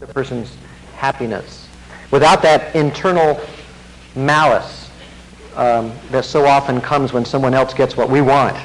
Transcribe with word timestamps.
the 0.00 0.06
person's 0.06 0.56
happiness. 0.94 1.68
Without 2.12 2.40
that 2.42 2.74
internal 2.76 3.40
malice 4.14 4.90
um, 5.56 5.92
that 6.12 6.24
so 6.24 6.46
often 6.46 6.80
comes 6.80 7.12
when 7.12 7.24
someone 7.24 7.52
else 7.52 7.74
gets 7.74 7.96
what 7.96 8.08
we 8.08 8.20
want. 8.20 8.56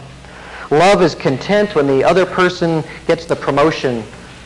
Love 0.70 1.02
is 1.02 1.16
content 1.16 1.73
when 1.73 1.88
the 1.88 2.04
other 2.04 2.23
person 2.25 2.84
gets 3.07 3.25
the 3.25 3.36
promotion 3.36 4.04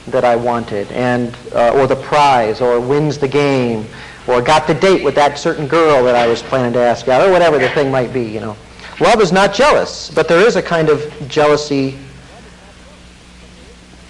that 0.08 0.24
I 0.24 0.38
wanted, 0.38 0.90
and 0.94 1.36
uh, 1.54 1.74
or 1.74 1.88
the 1.88 1.98
prize, 1.98 2.62
or 2.62 2.80
wins 2.80 3.18
the 3.18 3.28
game, 3.28 3.86
or 4.26 4.42
got 4.42 4.66
the 4.66 4.74
date 4.74 5.04
with 5.04 5.16
that 5.16 5.38
certain 5.38 5.68
girl 5.68 6.06
that 6.06 6.16
I 6.16 6.26
was 6.26 6.42
planning 6.42 6.72
to 6.74 6.80
ask 6.80 7.08
out, 7.10 7.28
or 7.28 7.32
whatever 7.32 7.60
the 7.60 7.70
thing 7.70 7.92
might 7.92 8.14
be. 8.14 8.24
You 8.24 8.40
know, 8.40 8.58
love 9.02 9.20
is 9.20 9.34
not 9.34 9.54
jealous, 9.54 10.10
but 10.10 10.30
there 10.30 10.40
is 10.40 10.56
a 10.56 10.62
kind 10.62 10.88
of 10.88 11.14
jealousy 11.28 11.98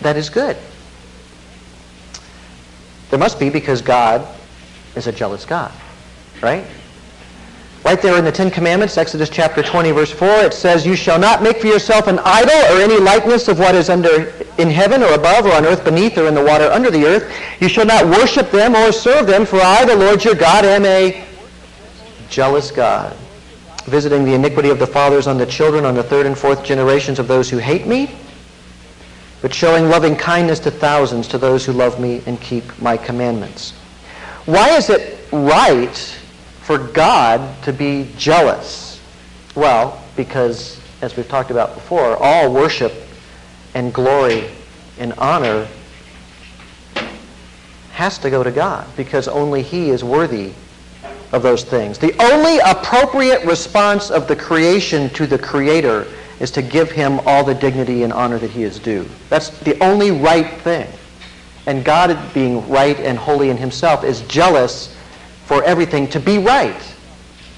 that 0.02 0.16
is 0.16 0.30
good. 0.30 0.55
There 3.10 3.20
must 3.20 3.39
be 3.39 3.50
because 3.50 3.82
God 3.82 4.28
is 4.96 5.07
a 5.07 5.11
jealous 5.11 5.46
God, 5.46 5.71
right? 6.42 6.66
Right 7.86 8.02
there 8.02 8.18
in 8.18 8.25
the 8.25 8.32
Ten 8.32 8.52
Commandments, 8.52 8.97
Exodus 8.97 9.30
chapter 9.30 9.64
20, 9.64 9.92
verse 9.92 10.11
4, 10.11 10.28
it 10.42 10.54
says, 10.54 10.86
You 10.86 10.96
shall 10.96 11.18
not 11.18 11.42
make 11.42 11.61
for 11.61 11.68
yourself 11.68 12.07
an 12.07 12.20
idol 12.20 12.75
or 12.75 12.82
any 12.82 13.00
likeness 13.00 13.47
of 13.47 13.60
what 13.60 13.75
is 13.75 13.89
under 13.89 14.33
in 14.57 14.70
heaven 14.70 15.02
or 15.04 15.14
above 15.14 15.46
or 15.46 15.54
on 15.54 15.66
earth 15.66 15.86
beneath 15.86 16.18
or 16.18 16.28
in 16.28 16.33
the 16.33 16.43
water 16.43 16.66
under 16.66 16.92
the 16.92 17.06
earth. 17.06 17.33
You 17.61 17.70
shall 17.70 17.86
not 17.86 18.06
worship 18.06 18.52
them 18.52 18.75
or 18.75 18.92
serve 18.92 19.25
them, 19.25 19.46
for 19.46 19.61
I, 19.61 19.86
the 19.86 19.96
Lord 19.96 20.25
your 20.25 20.36
God, 20.36 20.66
am 20.66 20.86
a 20.86 21.24
jealous 22.30 22.71
God, 22.71 23.16
visiting 23.86 24.25
the 24.25 24.33
iniquity 24.33 24.69
of 24.69 24.80
the 24.80 24.88
fathers 24.88 25.28
on 25.28 25.38
the 25.38 25.46
children, 25.46 25.86
on 25.86 25.96
the 25.96 26.04
third 26.04 26.25
and 26.25 26.38
fourth 26.38 26.66
generations 26.66 27.19
of 27.19 27.30
those 27.30 27.50
who 27.50 27.58
hate 27.58 27.88
me, 27.88 28.14
but 29.41 29.54
showing 29.54 29.89
loving 29.89 30.15
kindness 30.15 30.59
to 30.59 30.71
thousands 30.71 31.27
to 31.27 31.37
those 31.37 31.65
who 31.65 31.71
love 31.71 32.00
me 32.00 32.22
and 32.25 32.39
keep 32.41 32.81
my 32.81 32.97
commandments. 32.97 33.71
Why 34.45 34.69
is 34.77 34.89
it 34.89 35.19
right 35.31 35.95
for 36.61 36.77
God 36.77 37.63
to 37.63 37.73
be 37.73 38.09
jealous? 38.17 38.99
Well, 39.55 40.02
because, 40.16 40.79
as 41.02 41.16
we've 41.16 41.27
talked 41.27 41.52
about 41.52 41.75
before, 41.75 42.17
all 42.17 42.52
worship 42.52 42.94
and 43.73 43.94
glory 43.94 44.49
and 44.97 45.13
honor 45.13 45.67
has 47.91 48.17
to 48.19 48.29
go 48.29 48.44
to 48.44 48.51
God 48.51 48.88
because 48.95 49.27
only 49.27 49.61
He 49.61 49.89
is 49.89 50.03
worthy 50.03 50.53
of 51.31 51.44
those 51.44 51.63
things. 51.63 51.97
The 51.97 52.16
only 52.22 52.59
appropriate 52.59 53.45
response 53.45 54.09
of 54.09 54.27
the 54.27 54.35
creation 54.35 55.09
to 55.11 55.27
the 55.27 55.38
Creator 55.38 56.07
is 56.39 56.52
to 56.52 56.61
give 56.61 56.91
him 56.91 57.19
all 57.25 57.43
the 57.43 57.55
dignity 57.55 58.03
and 58.03 58.13
honor 58.13 58.38
that 58.38 58.52
he 58.52 58.63
is 58.63 58.80
due. 58.80 59.07
That's 59.30 59.49
the 59.59 59.81
only 59.83 60.11
right 60.11 60.52
thing. 60.61 60.88
And 61.66 61.83
God, 61.83 62.17
being 62.33 62.67
right 62.69 62.97
and 62.99 63.17
holy 63.17 63.49
in 63.49 63.57
himself, 63.57 64.03
is 64.03 64.21
jealous 64.21 64.95
for 65.45 65.63
everything 65.63 66.07
to 66.09 66.19
be 66.19 66.38
right. 66.38 66.95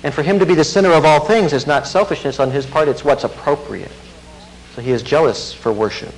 And 0.03 0.13
for 0.13 0.23
him 0.23 0.39
to 0.39 0.45
be 0.45 0.55
the 0.55 0.63
center 0.63 0.91
of 0.91 1.05
all 1.05 1.19
things 1.19 1.51
is 1.51 1.67
not 1.67 1.85
selfishness 1.85 2.39
on 2.39 2.51
his 2.51 2.65
part, 2.65 2.87
it's 2.87 3.03
what's 3.03 3.25
appropriate. 3.25 3.91
So 4.75 4.81
he 4.81 4.91
is 4.91 5.03
jealous 5.03 5.53
for 5.53 5.73
worship. 5.73 6.13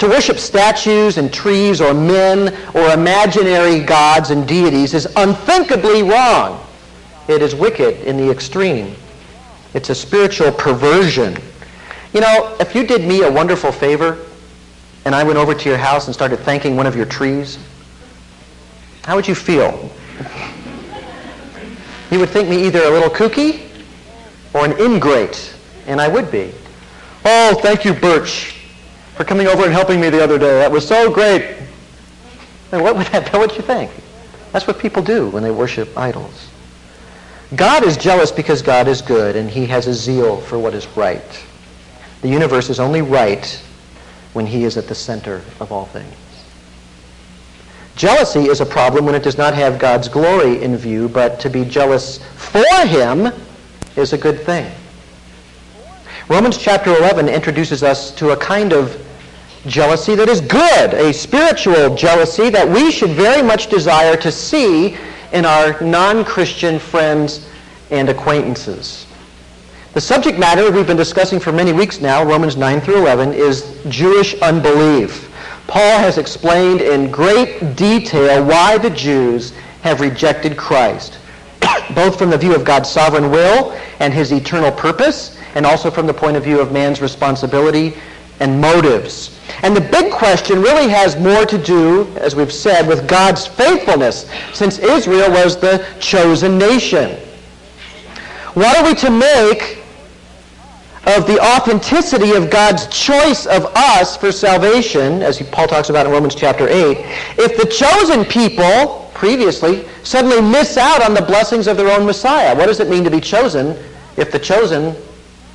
To 0.00 0.08
worship 0.08 0.38
statues 0.38 1.18
and 1.18 1.32
trees 1.32 1.80
or 1.80 1.94
men 1.94 2.56
or 2.74 2.90
imaginary 2.90 3.80
gods 3.80 4.30
and 4.30 4.46
deities 4.46 4.94
is 4.94 5.06
unthinkably 5.16 6.02
wrong. 6.02 6.64
It 7.28 7.42
is 7.42 7.54
wicked 7.54 8.00
in 8.06 8.16
the 8.16 8.30
extreme. 8.30 8.94
It's 9.74 9.90
a 9.90 9.94
spiritual 9.94 10.52
perversion 10.52 11.36
you 12.12 12.20
know, 12.20 12.56
if 12.58 12.74
you 12.74 12.86
did 12.86 13.06
me 13.06 13.22
a 13.22 13.30
wonderful 13.30 13.72
favor 13.72 14.24
and 15.04 15.14
I 15.14 15.22
went 15.24 15.38
over 15.38 15.54
to 15.54 15.68
your 15.68 15.78
house 15.78 16.06
and 16.06 16.14
started 16.14 16.38
thanking 16.40 16.76
one 16.76 16.86
of 16.86 16.96
your 16.96 17.06
trees, 17.06 17.58
how 19.04 19.16
would 19.16 19.26
you 19.26 19.34
feel? 19.34 19.90
You 22.10 22.18
would 22.18 22.30
think 22.30 22.48
me 22.48 22.66
either 22.66 22.82
a 22.82 22.90
little 22.90 23.10
kooky 23.10 23.68
or 24.54 24.64
an 24.64 24.78
ingrate, 24.80 25.54
and 25.86 26.00
I 26.00 26.08
would 26.08 26.30
be. 26.30 26.52
Oh, 27.24 27.58
thank 27.62 27.84
you, 27.84 27.92
Birch, 27.92 28.56
for 29.14 29.24
coming 29.24 29.46
over 29.46 29.64
and 29.64 29.72
helping 29.72 30.00
me 30.00 30.08
the 30.08 30.22
other 30.22 30.38
day. 30.38 30.58
That 30.58 30.72
was 30.72 30.86
so 30.86 31.12
great. 31.12 31.56
And 32.72 32.82
what 32.82 32.96
would 32.96 33.06
that, 33.08 33.32
what 33.32 33.40
would 33.40 33.56
you 33.56 33.62
think? 33.62 33.90
That's 34.52 34.66
what 34.66 34.78
people 34.78 35.02
do 35.02 35.28
when 35.28 35.42
they 35.42 35.50
worship 35.50 35.96
idols. 35.96 36.48
God 37.56 37.84
is 37.84 37.96
jealous 37.96 38.30
because 38.30 38.62
God 38.62 38.88
is 38.88 39.02
good, 39.02 39.36
and 39.36 39.48
he 39.50 39.66
has 39.66 39.86
a 39.86 39.94
zeal 39.94 40.40
for 40.40 40.58
what 40.58 40.74
is 40.74 40.86
right. 40.96 41.46
The 42.22 42.28
universe 42.28 42.70
is 42.70 42.80
only 42.80 43.02
right 43.02 43.62
when 44.32 44.46
he 44.46 44.64
is 44.64 44.76
at 44.76 44.88
the 44.88 44.94
center 44.94 45.42
of 45.60 45.72
all 45.72 45.86
things. 45.86 46.14
Jealousy 47.96 48.44
is 48.44 48.60
a 48.60 48.66
problem 48.66 49.04
when 49.04 49.16
it 49.16 49.24
does 49.24 49.36
not 49.36 49.54
have 49.54 49.78
God's 49.78 50.08
glory 50.08 50.62
in 50.62 50.76
view, 50.76 51.08
but 51.08 51.40
to 51.40 51.50
be 51.50 51.64
jealous 51.64 52.18
for 52.36 52.86
him 52.86 53.32
is 53.96 54.12
a 54.12 54.18
good 54.18 54.40
thing. 54.40 54.70
Romans 56.28 56.58
chapter 56.58 56.94
11 56.96 57.28
introduces 57.28 57.82
us 57.82 58.12
to 58.12 58.30
a 58.30 58.36
kind 58.36 58.72
of 58.72 59.04
jealousy 59.66 60.14
that 60.14 60.28
is 60.28 60.40
good, 60.40 60.94
a 60.94 61.12
spiritual 61.12 61.96
jealousy 61.96 62.50
that 62.50 62.68
we 62.68 62.92
should 62.92 63.10
very 63.10 63.42
much 63.42 63.68
desire 63.68 64.16
to 64.16 64.30
see 64.30 64.96
in 65.32 65.44
our 65.44 65.80
non-Christian 65.80 66.78
friends 66.78 67.48
and 67.90 68.08
acquaintances. 68.08 69.07
The 69.94 70.02
subject 70.02 70.38
matter 70.38 70.70
we've 70.70 70.86
been 70.86 70.98
discussing 70.98 71.40
for 71.40 71.50
many 71.50 71.72
weeks 71.72 71.98
now, 71.98 72.22
Romans 72.22 72.58
9 72.58 72.82
through 72.82 72.98
11, 72.98 73.32
is 73.32 73.80
Jewish 73.88 74.34
unbelief. 74.42 75.32
Paul 75.66 75.98
has 75.98 76.18
explained 76.18 76.82
in 76.82 77.10
great 77.10 77.74
detail 77.74 78.44
why 78.44 78.76
the 78.76 78.90
Jews 78.90 79.54
have 79.80 80.02
rejected 80.02 80.58
Christ, 80.58 81.18
both 81.94 82.18
from 82.18 82.28
the 82.28 82.36
view 82.36 82.54
of 82.54 82.66
God's 82.66 82.90
sovereign 82.90 83.30
will 83.30 83.72
and 83.98 84.12
his 84.12 84.30
eternal 84.30 84.70
purpose, 84.70 85.38
and 85.54 85.64
also 85.64 85.90
from 85.90 86.06
the 86.06 86.14
point 86.14 86.36
of 86.36 86.44
view 86.44 86.60
of 86.60 86.70
man's 86.70 87.00
responsibility 87.00 87.96
and 88.40 88.60
motives. 88.60 89.40
And 89.62 89.74
the 89.74 89.80
big 89.80 90.12
question 90.12 90.60
really 90.60 90.88
has 90.90 91.18
more 91.18 91.46
to 91.46 91.56
do, 91.56 92.14
as 92.18 92.36
we've 92.36 92.52
said, 92.52 92.86
with 92.86 93.08
God's 93.08 93.46
faithfulness, 93.46 94.30
since 94.52 94.78
Israel 94.78 95.30
was 95.30 95.58
the 95.58 95.82
chosen 95.98 96.58
nation. 96.58 97.18
What 98.58 98.76
are 98.76 98.84
we 98.84 98.94
to 98.96 99.10
make 99.10 99.78
of 101.06 101.28
the 101.28 101.38
authenticity 101.40 102.32
of 102.32 102.50
God's 102.50 102.88
choice 102.88 103.46
of 103.46 103.66
us 103.76 104.16
for 104.16 104.32
salvation, 104.32 105.22
as 105.22 105.40
Paul 105.40 105.68
talks 105.68 105.90
about 105.90 106.06
in 106.06 106.12
Romans 106.12 106.34
chapter 106.34 106.66
8, 106.68 106.98
if 107.38 107.56
the 107.56 107.68
chosen 107.68 108.24
people 108.24 109.12
previously 109.14 109.86
suddenly 110.02 110.40
miss 110.40 110.76
out 110.76 111.02
on 111.02 111.14
the 111.14 111.22
blessings 111.22 111.68
of 111.68 111.76
their 111.76 111.88
own 111.96 112.04
Messiah. 112.04 112.52
What 112.56 112.66
does 112.66 112.80
it 112.80 112.88
mean 112.88 113.04
to 113.04 113.12
be 113.12 113.20
chosen 113.20 113.76
if 114.16 114.32
the 114.32 114.40
chosen 114.40 114.96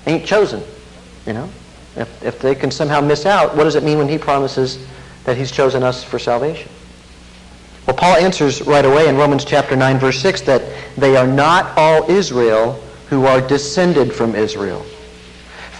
ain't 0.08 0.26
chosen? 0.26 0.64
You 1.26 1.34
know? 1.34 1.50
If, 1.98 2.24
if 2.24 2.40
they 2.40 2.56
can 2.56 2.72
somehow 2.72 3.02
miss 3.02 3.26
out, 3.26 3.54
what 3.58 3.66
does 3.66 3.76
it 3.76 3.84
mean 3.84 3.98
when 3.98 4.08
he 4.08 4.18
promises 4.18 4.88
that 5.26 5.36
he's 5.36 5.52
chosen 5.52 5.84
us 5.84 6.06
for 6.06 6.20
salvation? 6.20 6.72
Well, 7.86 7.98
Paul 7.98 8.16
answers 8.16 8.62
right 8.62 8.86
away 8.86 9.10
in 9.10 9.18
Romans 9.18 9.44
chapter 9.44 9.76
9, 9.76 10.00
verse 10.00 10.22
6, 10.22 10.40
that 10.44 10.62
they 10.96 11.18
are 11.18 11.28
not 11.28 11.78
all 11.78 12.10
Israel 12.10 12.82
who 13.14 13.26
are 13.26 13.40
descended 13.40 14.12
from 14.14 14.36
Israel. 14.36 14.82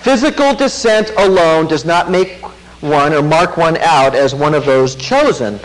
Physical 0.02 0.54
descent 0.54 1.12
alone 1.18 1.68
does 1.68 1.84
not 1.84 2.12
make 2.12 2.42
one 2.82 3.14
or 3.14 3.22
mark 3.22 3.58
one 3.58 3.78
out 3.78 4.14
as 4.14 4.36
one 4.36 4.54
of 4.54 4.66
those 4.66 4.96
chosen. 4.96 5.60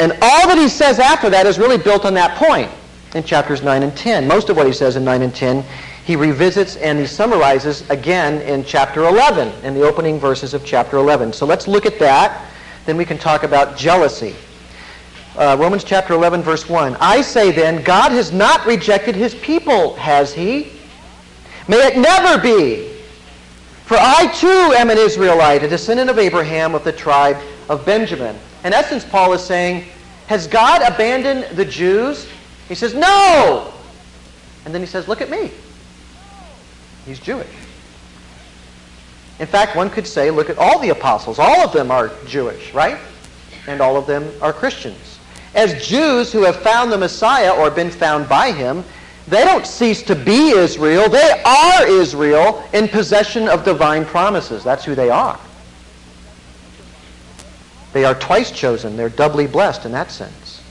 And 0.00 0.12
all 0.20 0.48
that 0.48 0.58
he 0.58 0.68
says 0.68 0.98
after 0.98 1.30
that 1.30 1.46
is 1.46 1.58
really 1.58 1.78
built 1.78 2.04
on 2.04 2.14
that 2.14 2.36
point 2.36 2.70
in 3.14 3.22
chapters 3.22 3.62
9 3.62 3.82
and 3.82 3.96
10. 3.96 4.28
Most 4.28 4.48
of 4.50 4.56
what 4.56 4.66
he 4.66 4.72
says 4.72 4.96
in 4.96 5.04
9 5.04 5.22
and 5.22 5.34
10 5.34 5.64
he 6.04 6.16
revisits 6.16 6.76
and 6.76 6.98
he 6.98 7.06
summarizes 7.06 7.88
again 7.88 8.42
in 8.42 8.62
chapter 8.64 9.04
11, 9.04 9.64
in 9.64 9.72
the 9.72 9.82
opening 9.82 10.20
verses 10.20 10.52
of 10.52 10.62
chapter 10.64 10.98
11. 10.98 11.32
So 11.32 11.46
let's 11.46 11.66
look 11.66 11.86
at 11.86 11.98
that. 11.98 12.46
Then 12.84 12.98
we 12.98 13.06
can 13.06 13.16
talk 13.16 13.42
about 13.42 13.78
jealousy. 13.78 14.34
Uh, 15.36 15.56
Romans 15.58 15.82
chapter 15.82 16.12
11, 16.12 16.42
verse 16.42 16.68
1. 16.68 16.96
I 17.00 17.22
say 17.22 17.50
then, 17.50 17.82
God 17.82 18.12
has 18.12 18.32
not 18.32 18.66
rejected 18.66 19.16
his 19.16 19.34
people, 19.34 19.96
has 19.96 20.34
he? 20.34 20.72
May 21.68 21.78
it 21.78 21.96
never 21.96 22.40
be. 22.40 22.90
For 23.84 23.96
I 23.98 24.32
too 24.34 24.74
am 24.76 24.90
an 24.90 24.98
Israelite, 24.98 25.62
a 25.62 25.68
descendant 25.68 26.08
of 26.10 26.18
Abraham 26.18 26.74
of 26.74 26.84
the 26.84 26.92
tribe 26.92 27.36
of 27.68 27.84
Benjamin. 27.84 28.36
In 28.64 28.72
essence, 28.72 29.04
Paul 29.04 29.32
is 29.34 29.42
saying, 29.42 29.84
has 30.26 30.46
God 30.46 30.80
abandoned 30.82 31.56
the 31.56 31.64
Jews? 31.64 32.26
He 32.68 32.74
says, 32.74 32.94
no! 32.94 33.72
And 34.64 34.74
then 34.74 34.80
he 34.80 34.86
says, 34.86 35.06
look 35.06 35.20
at 35.20 35.28
me. 35.28 35.50
He's 37.04 37.20
Jewish. 37.20 37.46
In 39.38 39.46
fact, 39.46 39.76
one 39.76 39.90
could 39.90 40.06
say, 40.06 40.30
look 40.30 40.48
at 40.48 40.56
all 40.56 40.78
the 40.78 40.90
apostles. 40.90 41.38
All 41.38 41.60
of 41.60 41.72
them 41.72 41.90
are 41.90 42.10
Jewish, 42.26 42.72
right? 42.72 42.98
And 43.66 43.80
all 43.80 43.96
of 43.96 44.06
them 44.06 44.30
are 44.40 44.52
Christians. 44.52 45.18
As 45.54 45.86
Jews 45.86 46.32
who 46.32 46.42
have 46.42 46.56
found 46.56 46.90
the 46.90 46.98
Messiah 46.98 47.52
or 47.52 47.70
been 47.70 47.90
found 47.90 48.28
by 48.28 48.52
him, 48.52 48.84
they 49.28 49.44
don't 49.44 49.66
cease 49.66 50.02
to 50.02 50.14
be 50.14 50.50
Israel. 50.50 51.08
They 51.08 51.42
are 51.44 51.86
Israel 51.86 52.62
in 52.72 52.88
possession 52.88 53.48
of 53.48 53.64
divine 53.64 54.04
promises. 54.04 54.62
That's 54.62 54.84
who 54.84 54.94
they 54.94 55.10
are. 55.10 55.40
They 57.92 58.04
are 58.04 58.14
twice 58.14 58.50
chosen. 58.50 58.96
They're 58.96 59.08
doubly 59.08 59.46
blessed 59.46 59.86
in 59.86 59.92
that 59.92 60.10
sense. 60.10 60.62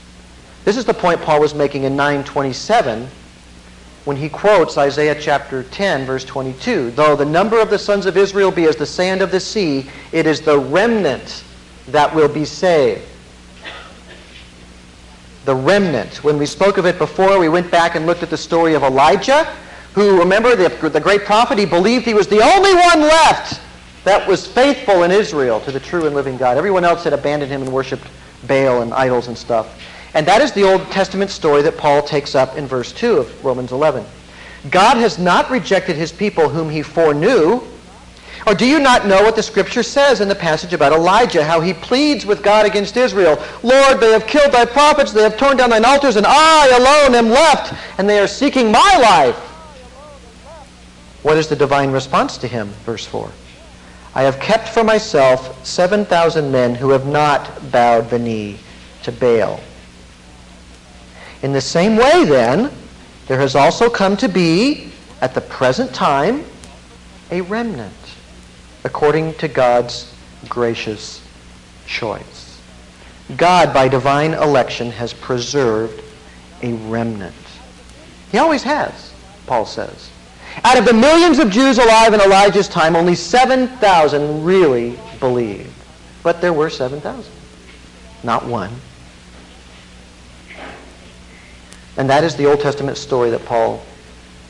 This 0.64 0.76
is 0.76 0.84
the 0.84 0.94
point 0.94 1.20
Paul 1.20 1.40
was 1.40 1.54
making 1.54 1.84
in 1.84 1.96
927 1.96 3.08
when 4.04 4.16
he 4.16 4.28
quotes 4.28 4.76
Isaiah 4.76 5.16
chapter 5.18 5.62
10, 5.62 6.04
verse 6.04 6.24
22. 6.24 6.90
Though 6.92 7.16
the 7.16 7.24
number 7.24 7.60
of 7.60 7.70
the 7.70 7.78
sons 7.78 8.06
of 8.06 8.16
Israel 8.16 8.50
be 8.50 8.66
as 8.66 8.76
the 8.76 8.86
sand 8.86 9.22
of 9.22 9.30
the 9.30 9.40
sea, 9.40 9.90
it 10.12 10.26
is 10.26 10.42
the 10.42 10.58
remnant 10.58 11.42
that 11.88 12.14
will 12.14 12.28
be 12.28 12.44
saved. 12.44 13.02
The 15.44 15.54
remnant. 15.54 16.24
When 16.24 16.38
we 16.38 16.46
spoke 16.46 16.78
of 16.78 16.86
it 16.86 16.98
before, 16.98 17.38
we 17.38 17.48
went 17.48 17.70
back 17.70 17.94
and 17.94 18.06
looked 18.06 18.22
at 18.22 18.30
the 18.30 18.36
story 18.36 18.74
of 18.74 18.82
Elijah, 18.82 19.44
who, 19.94 20.18
remember, 20.18 20.56
the, 20.56 20.68
the 20.88 21.00
great 21.00 21.24
prophet, 21.24 21.58
he 21.58 21.66
believed 21.66 22.04
he 22.04 22.14
was 22.14 22.26
the 22.26 22.40
only 22.40 22.74
one 22.74 23.00
left 23.00 23.60
that 24.04 24.26
was 24.28 24.46
faithful 24.46 25.02
in 25.02 25.10
Israel 25.10 25.60
to 25.60 25.72
the 25.72 25.80
true 25.80 26.06
and 26.06 26.14
living 26.14 26.36
God. 26.36 26.56
Everyone 26.56 26.84
else 26.84 27.04
had 27.04 27.12
abandoned 27.12 27.50
him 27.50 27.62
and 27.62 27.72
worshipped 27.72 28.06
Baal 28.46 28.82
and 28.82 28.92
idols 28.92 29.28
and 29.28 29.36
stuff. 29.36 29.80
And 30.14 30.26
that 30.26 30.40
is 30.40 30.52
the 30.52 30.62
Old 30.62 30.82
Testament 30.90 31.30
story 31.30 31.62
that 31.62 31.76
Paul 31.76 32.02
takes 32.02 32.34
up 32.34 32.56
in 32.56 32.66
verse 32.66 32.92
2 32.92 33.16
of 33.16 33.44
Romans 33.44 33.72
11. 33.72 34.04
God 34.70 34.96
has 34.96 35.18
not 35.18 35.50
rejected 35.50 35.96
his 35.96 36.12
people 36.12 36.48
whom 36.48 36.70
he 36.70 36.82
foreknew. 36.82 37.60
Or 38.46 38.54
do 38.54 38.66
you 38.66 38.78
not 38.78 39.06
know 39.06 39.22
what 39.22 39.36
the 39.36 39.42
scripture 39.42 39.82
says 39.82 40.20
in 40.20 40.28
the 40.28 40.34
passage 40.34 40.74
about 40.74 40.92
Elijah, 40.92 41.42
how 41.42 41.60
he 41.60 41.72
pleads 41.72 42.26
with 42.26 42.42
God 42.42 42.66
against 42.66 42.96
Israel? 42.96 43.42
Lord, 43.62 44.00
they 44.00 44.12
have 44.12 44.26
killed 44.26 44.52
thy 44.52 44.66
prophets, 44.66 45.12
they 45.12 45.22
have 45.22 45.38
torn 45.38 45.56
down 45.56 45.70
thine 45.70 45.84
altars, 45.84 46.16
and 46.16 46.26
I 46.26 46.68
alone 46.76 47.14
am 47.14 47.30
left, 47.30 47.72
and 47.98 48.08
they 48.08 48.18
are 48.18 48.26
seeking 48.26 48.70
my 48.70 48.98
life. 48.98 49.36
What 51.22 51.38
is 51.38 51.48
the 51.48 51.56
divine 51.56 51.90
response 51.90 52.36
to 52.38 52.46
him? 52.46 52.68
Verse 52.84 53.06
4. 53.06 53.30
I 54.14 54.22
have 54.22 54.38
kept 54.38 54.68
for 54.68 54.84
myself 54.84 55.66
7,000 55.66 56.52
men 56.52 56.74
who 56.74 56.90
have 56.90 57.06
not 57.06 57.72
bowed 57.72 58.10
the 58.10 58.18
knee 58.18 58.58
to 59.04 59.10
Baal. 59.10 59.58
In 61.42 61.52
the 61.52 61.62
same 61.62 61.96
way, 61.96 62.24
then, 62.24 62.70
there 63.26 63.40
has 63.40 63.54
also 63.54 63.88
come 63.88 64.18
to 64.18 64.28
be, 64.28 64.92
at 65.22 65.34
the 65.34 65.40
present 65.40 65.94
time, 65.94 66.44
a 67.30 67.40
remnant, 67.40 67.92
according 68.84 69.34
to 69.34 69.48
God's 69.48 70.12
gracious 70.48 71.26
choice. 71.86 72.60
God, 73.36 73.72
by 73.72 73.88
divine 73.88 74.34
election, 74.34 74.90
has 74.92 75.12
preserved 75.14 76.02
a 76.62 76.74
remnant. 76.74 77.34
He 78.30 78.38
always 78.38 78.62
has, 78.62 79.12
Paul 79.46 79.64
says. 79.64 80.10
Out 80.62 80.78
of 80.78 80.84
the 80.84 80.92
millions 80.92 81.38
of 81.38 81.50
Jews 81.50 81.78
alive 81.78 82.14
in 82.14 82.20
Elijah's 82.20 82.68
time, 82.68 82.94
only 82.94 83.14
7,000 83.14 84.44
really 84.44 84.98
believed. 85.18 85.72
But 86.22 86.40
there 86.40 86.52
were 86.52 86.70
7,000, 86.70 87.32
not 88.22 88.46
one. 88.46 88.70
And 91.96 92.10
that 92.10 92.24
is 92.24 92.36
the 92.36 92.46
Old 92.46 92.60
Testament 92.60 92.96
story 92.98 93.30
that 93.30 93.44
Paul 93.44 93.82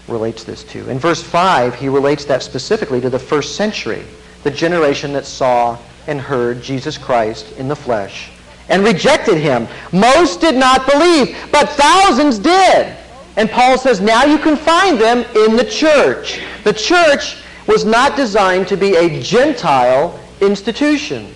relates 0.09 0.45
this 0.45 0.65
to. 0.65 0.89
In 0.91 0.99
verse 0.99 1.23
5, 1.23 1.75
he 1.75 1.89
relates 1.89 2.25
that 2.27 2.43
specifically 2.43 3.01
to 3.01 3.11
the 3.11 3.19
first 3.19 3.57
century, 3.57 4.05
the 4.45 4.51
generation 4.51 5.13
that 5.15 5.27
saw 5.27 5.77
and 6.07 6.21
heard 6.21 6.63
Jesus 6.63 6.97
Christ 6.97 7.51
in 7.59 7.67
the 7.67 7.75
flesh 7.75 8.31
and 8.69 8.85
rejected 8.85 9.39
him. 9.39 9.67
Most 9.93 10.41
did 10.41 10.55
not 10.55 10.89
believe, 10.91 11.37
but 11.51 11.69
thousands 11.71 12.39
did. 12.39 12.97
And 13.37 13.51
Paul 13.51 13.77
says 13.77 14.01
now 14.01 14.25
you 14.25 14.39
can 14.39 14.57
find 14.57 14.99
them 14.99 15.25
in 15.35 15.57
the 15.57 15.65
church. 15.65 16.41
The 16.63 16.73
church 16.73 17.37
was 17.67 17.85
not 17.85 18.17
designed 18.17 18.69
to 18.69 18.77
be 18.77 18.95
a 18.95 19.21
Gentile 19.21 20.19
institution. 20.41 21.35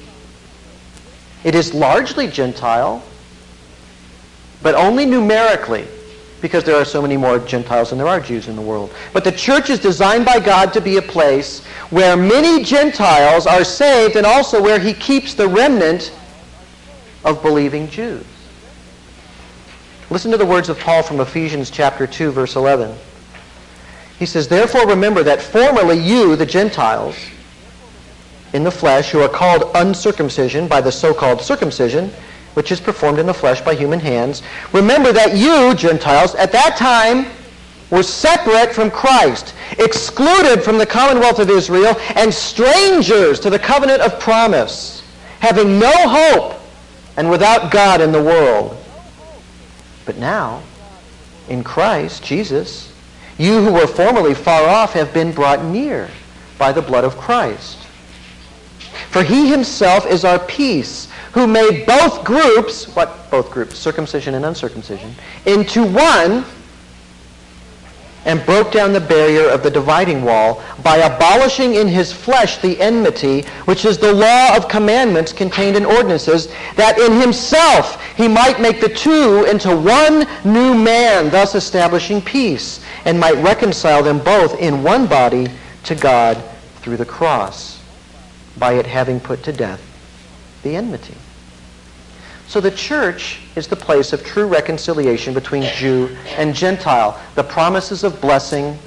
It 1.44 1.54
is 1.54 1.74
largely 1.74 2.28
Gentile, 2.28 3.02
but 4.62 4.74
only 4.74 5.06
numerically 5.06 5.86
because 6.40 6.64
there 6.64 6.76
are 6.76 6.84
so 6.84 7.02
many 7.02 7.16
more 7.16 7.38
Gentiles 7.38 7.90
than 7.90 7.98
there 7.98 8.06
are 8.06 8.20
Jews 8.20 8.48
in 8.48 8.56
the 8.56 8.62
world. 8.62 8.92
But 9.12 9.24
the 9.24 9.32
church 9.32 9.70
is 9.70 9.78
designed 9.78 10.24
by 10.24 10.38
God 10.40 10.72
to 10.72 10.80
be 10.80 10.96
a 10.96 11.02
place 11.02 11.64
where 11.90 12.16
many 12.16 12.62
Gentiles 12.62 13.46
are 13.46 13.64
saved 13.64 14.16
and 14.16 14.26
also 14.26 14.62
where 14.62 14.78
he 14.78 14.94
keeps 14.94 15.34
the 15.34 15.48
remnant 15.48 16.12
of 17.24 17.42
believing 17.42 17.88
Jews. 17.88 18.24
Listen 20.10 20.30
to 20.30 20.38
the 20.38 20.46
words 20.46 20.68
of 20.68 20.78
Paul 20.78 21.02
from 21.02 21.20
Ephesians 21.20 21.70
chapter 21.70 22.06
2 22.06 22.30
verse 22.30 22.56
11. 22.56 22.94
He 24.18 24.26
says, 24.26 24.48
"Therefore 24.48 24.86
remember 24.86 25.22
that 25.22 25.42
formerly 25.42 25.98
you, 25.98 26.34
the 26.34 26.46
Gentiles, 26.46 27.14
in 28.52 28.64
the 28.64 28.70
flesh, 28.70 29.10
who 29.10 29.20
are 29.20 29.28
called 29.28 29.70
uncircumcision 29.74 30.66
by 30.66 30.80
the 30.80 30.90
so-called 30.90 31.42
circumcision, 31.42 32.12
which 32.54 32.72
is 32.72 32.80
performed 32.80 33.18
in 33.18 33.26
the 33.26 33.34
flesh 33.34 33.60
by 33.60 33.74
human 33.74 34.00
hands. 34.00 34.42
Remember 34.72 35.12
that 35.12 35.36
you, 35.36 35.74
Gentiles, 35.74 36.34
at 36.34 36.52
that 36.52 36.76
time 36.76 37.26
were 37.90 38.02
separate 38.02 38.74
from 38.74 38.90
Christ, 38.90 39.54
excluded 39.78 40.62
from 40.62 40.78
the 40.78 40.86
commonwealth 40.86 41.38
of 41.38 41.50
Israel, 41.50 41.96
and 42.16 42.32
strangers 42.32 43.40
to 43.40 43.50
the 43.50 43.58
covenant 43.58 44.02
of 44.02 44.20
promise, 44.20 45.02
having 45.40 45.78
no 45.78 45.92
hope 45.92 46.60
and 47.16 47.30
without 47.30 47.70
God 47.70 48.00
in 48.00 48.12
the 48.12 48.22
world. 48.22 48.76
But 50.04 50.18
now, 50.18 50.62
in 51.48 51.64
Christ 51.64 52.22
Jesus, 52.22 52.92
you 53.38 53.62
who 53.62 53.72
were 53.72 53.86
formerly 53.86 54.34
far 54.34 54.68
off 54.68 54.92
have 54.92 55.14
been 55.14 55.32
brought 55.32 55.64
near 55.64 56.10
by 56.58 56.72
the 56.72 56.82
blood 56.82 57.04
of 57.04 57.16
Christ. 57.16 57.78
For 59.10 59.22
he 59.22 59.48
himself 59.48 60.06
is 60.06 60.24
our 60.24 60.38
peace 60.38 61.07
who 61.32 61.46
made 61.46 61.86
both 61.86 62.24
groups, 62.24 62.84
what 62.96 63.30
both 63.30 63.50
groups, 63.50 63.78
circumcision 63.78 64.34
and 64.34 64.44
uncircumcision, 64.44 65.14
into 65.46 65.84
one 65.84 66.44
and 68.24 68.44
broke 68.44 68.72
down 68.72 68.92
the 68.92 69.00
barrier 69.00 69.48
of 69.48 69.62
the 69.62 69.70
dividing 69.70 70.22
wall 70.22 70.62
by 70.82 70.96
abolishing 70.98 71.76
in 71.76 71.88
his 71.88 72.12
flesh 72.12 72.58
the 72.58 72.78
enmity, 72.80 73.42
which 73.64 73.84
is 73.84 73.96
the 73.96 74.12
law 74.12 74.54
of 74.56 74.68
commandments 74.68 75.32
contained 75.32 75.76
in 75.76 75.86
ordinances, 75.86 76.48
that 76.76 76.98
in 76.98 77.20
himself 77.20 78.02
he 78.16 78.28
might 78.28 78.60
make 78.60 78.80
the 78.80 78.88
two 78.88 79.44
into 79.44 79.74
one 79.74 80.26
new 80.44 80.74
man, 80.74 81.30
thus 81.30 81.54
establishing 81.54 82.20
peace, 82.20 82.84
and 83.04 83.18
might 83.18 83.36
reconcile 83.42 84.02
them 84.02 84.18
both 84.18 84.60
in 84.60 84.82
one 84.82 85.06
body 85.06 85.46
to 85.84 85.94
God 85.94 86.42
through 86.80 86.96
the 86.98 87.06
cross, 87.06 87.82
by 88.58 88.74
it 88.74 88.84
having 88.84 89.20
put 89.20 89.42
to 89.44 89.52
death 89.52 89.87
the 90.68 90.76
enmity. 90.76 91.14
So 92.46 92.60
the 92.60 92.70
church 92.70 93.40
is 93.56 93.68
the 93.68 93.76
place 93.76 94.12
of 94.12 94.24
true 94.24 94.46
reconciliation 94.46 95.34
between 95.34 95.62
Jew 95.74 96.16
and 96.36 96.54
Gentile. 96.54 97.20
The 97.34 97.44
promises 97.44 98.04
of 98.04 98.20
blessing 98.20 98.78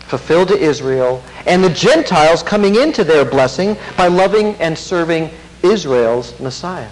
fulfilled 0.00 0.48
to 0.48 0.58
Israel, 0.58 1.22
and 1.46 1.64
the 1.64 1.70
Gentiles 1.70 2.42
coming 2.42 2.76
into 2.76 3.02
their 3.04 3.24
blessing 3.24 3.76
by 3.96 4.08
loving 4.08 4.54
and 4.56 4.76
serving 4.76 5.30
Israel's 5.62 6.38
Messiah. 6.38 6.90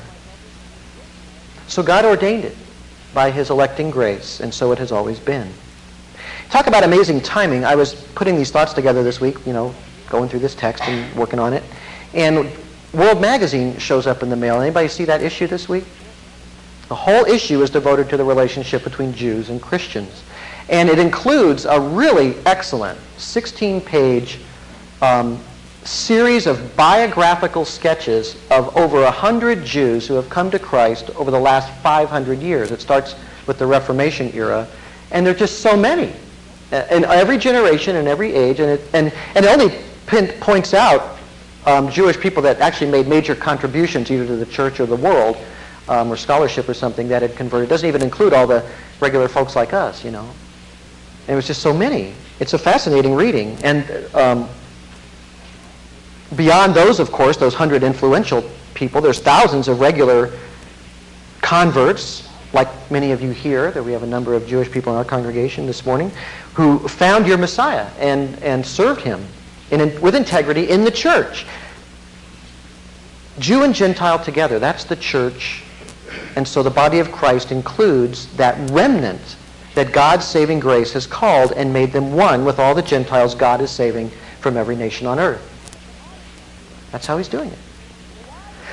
So 1.67 1.83
God 1.83 2.05
ordained 2.05 2.45
it 2.45 2.57
by 3.13 3.31
his 3.31 3.51
electing 3.51 3.91
grace, 3.91 4.41
and 4.41 4.53
so 4.53 4.73
it 4.73 4.79
has 4.79 4.93
always 4.93 5.19
been. 5.19 5.49
Talk 6.49 6.67
about 6.67 6.83
amazing 6.83 7.21
timing. 7.21 7.65
I 7.65 7.75
was 7.75 7.95
putting 8.15 8.37
these 8.37 8.51
thoughts 8.51 8.73
together 8.73 9.03
this 9.03 9.21
week, 9.21 9.37
you 9.47 9.53
know, 9.53 9.75
going 10.09 10.29
through 10.29 10.41
this 10.41 10.55
text 10.55 10.83
and 10.85 11.15
working 11.17 11.39
on 11.39 11.53
it. 11.53 11.63
And 12.15 12.51
World 12.93 13.21
Magazine 13.21 13.79
shows 13.79 14.07
up 14.07 14.23
in 14.23 14.31
the 14.31 14.37
mail. 14.37 14.61
Anybody 14.61 14.89
see 14.89 15.05
that 15.05 15.23
issue 15.23 15.47
this 15.47 15.69
week? 15.69 15.85
The 16.89 16.97
whole 16.97 17.25
issue 17.25 17.63
is 17.63 17.71
devoted 17.71 18.09
to 18.09 18.17
the 18.17 18.25
relationship 18.25 18.83
between 18.83 19.15
Jews 19.15 19.49
and 19.49 19.63
Christians. 19.63 20.25
And 20.69 20.89
it 20.89 20.99
includes 20.99 21.67
a 21.67 21.81
really 21.81 22.35
excellent 22.47 22.99
16-page 23.17 24.41
um, 25.03 25.39
series 25.85 26.49
of 26.49 26.77
biographical 26.77 27.65
sketches 27.65 28.37
of 28.51 28.77
over 28.77 29.03
100 29.03 29.65
Jews 29.65 30.07
who 30.09 30.15
have 30.15 30.29
come 30.29 30.51
to 30.51 30.59
Christ 30.59 31.11
over 31.11 31.31
the 31.31 31.39
last 31.39 31.73
500 31.83 32.41
years. 32.41 32.73
It 32.73 32.81
starts 32.81 33.15
with 33.47 33.59
the 33.59 33.67
Reformation 33.67 34.33
era, 34.35 34.67
and 35.13 35.25
there 35.25 35.33
are 35.33 35.39
just 35.39 35.61
so 35.61 35.77
many 35.77 36.13
in 36.73 37.05
every 37.05 37.39
generation 37.39 37.97
and 37.97 38.07
every 38.07 38.33
age, 38.33 38.61
and 38.61 38.71
it, 38.71 38.81
and, 38.93 39.13
and 39.35 39.45
it 39.45 39.49
only 39.49 39.79
pin, 40.07 40.29
points 40.41 40.75
out 40.75 41.20
um, 41.67 41.91
Jewish 41.91 42.19
people 42.19 42.43
that 42.43 42.61
actually 42.61 42.91
made 42.91 43.07
major 43.07 43.35
contributions 43.35 44.11
either 44.11 44.27
to 44.27 44.37
the 44.37 44.47
church 44.47 44.81
or 44.81 44.87
the 44.87 44.97
world 44.97 45.37
um, 45.89 46.11
or 46.11 46.17
scholarship 46.17 46.69
or 46.69 46.75
something 46.75 47.09
that 47.09 47.23
had 47.23 47.37
converted. 47.37 47.69
It 47.69 47.71
doesn't 47.71 47.89
even 47.89 48.03
include 48.03 48.33
all 48.33 48.47
the 48.47 48.65
regular 49.01 49.29
folks 49.29 49.57
like 49.57 49.73
us, 49.73 50.05
you 50.05 50.11
know. 50.11 50.29
And 51.27 51.31
it 51.31 51.35
was 51.35 51.47
just 51.47 51.63
so 51.63 51.73
many. 51.73 52.15
It's 52.39 52.55
a 52.55 52.59
fascinating 52.59 53.15
reading. 53.15 53.59
And 53.63 54.15
um, 54.15 54.49
beyond 56.37 56.75
those, 56.75 57.01
of 57.01 57.13
course, 57.13 57.37
those 57.37 57.55
hundred 57.55 57.83
influential 57.83 58.49
people, 58.75 59.01
there's 59.01 59.21
thousands 59.21 59.69
of 59.69 59.81
regular 59.81 60.33
converts, 61.43 62.29
like 62.53 62.69
many 62.91 63.13
of 63.13 63.21
you 63.21 63.31
here, 63.31 63.71
that 63.73 63.83
we 63.83 63.93
have 63.93 64.03
a 64.03 64.07
number 64.07 64.35
of 64.35 64.47
Jewish 64.47 64.71
people 64.71 64.93
in 64.93 64.99
our 64.99 65.05
congregation 65.05 65.67
this 65.67 65.85
morning, 65.85 66.11
who 66.55 66.79
found 66.89 67.27
your 67.27 67.39
Messiah 67.39 67.87
and, 67.99 68.41
and 68.43 68.65
served 68.65 69.03
him 69.03 69.25
in, 69.71 70.01
with 70.01 70.15
integrity 70.15 70.69
in 70.69 70.85
the 70.85 70.91
church. 70.91 71.47
Jew 73.39 73.63
and 73.63 73.75
Gentile 73.75 74.19
together, 74.23 74.59
that's 74.59 74.85
the 74.85 74.97
church 74.97 75.63
And 76.37 76.47
so 76.47 76.63
the 76.63 76.71
body 76.71 76.99
of 76.99 77.13
Christ 77.13 77.53
includes 77.53 78.27
that 78.37 78.71
remnant 78.71 79.37
that 79.75 79.93
God's 79.93 80.27
saving 80.27 80.61
grace 80.61 80.93
has 80.93 81.07
called 81.07 81.53
and 81.53 81.73
made 81.73 81.93
them 81.93 82.13
one 82.13 82.45
with 82.45 82.59
all 82.59 82.75
the 82.75 82.83
Gentiles 82.83 83.35
God 83.35 83.61
is 83.61 83.71
saving 83.71 84.11
from 84.41 84.57
every 84.57 84.77
nation 84.77 85.07
on 85.07 85.19
earth. 85.19 85.47
That's 86.93 87.07
how 87.07 87.19
he's 87.19 87.29
doing 87.29 87.51
it. 87.51 87.59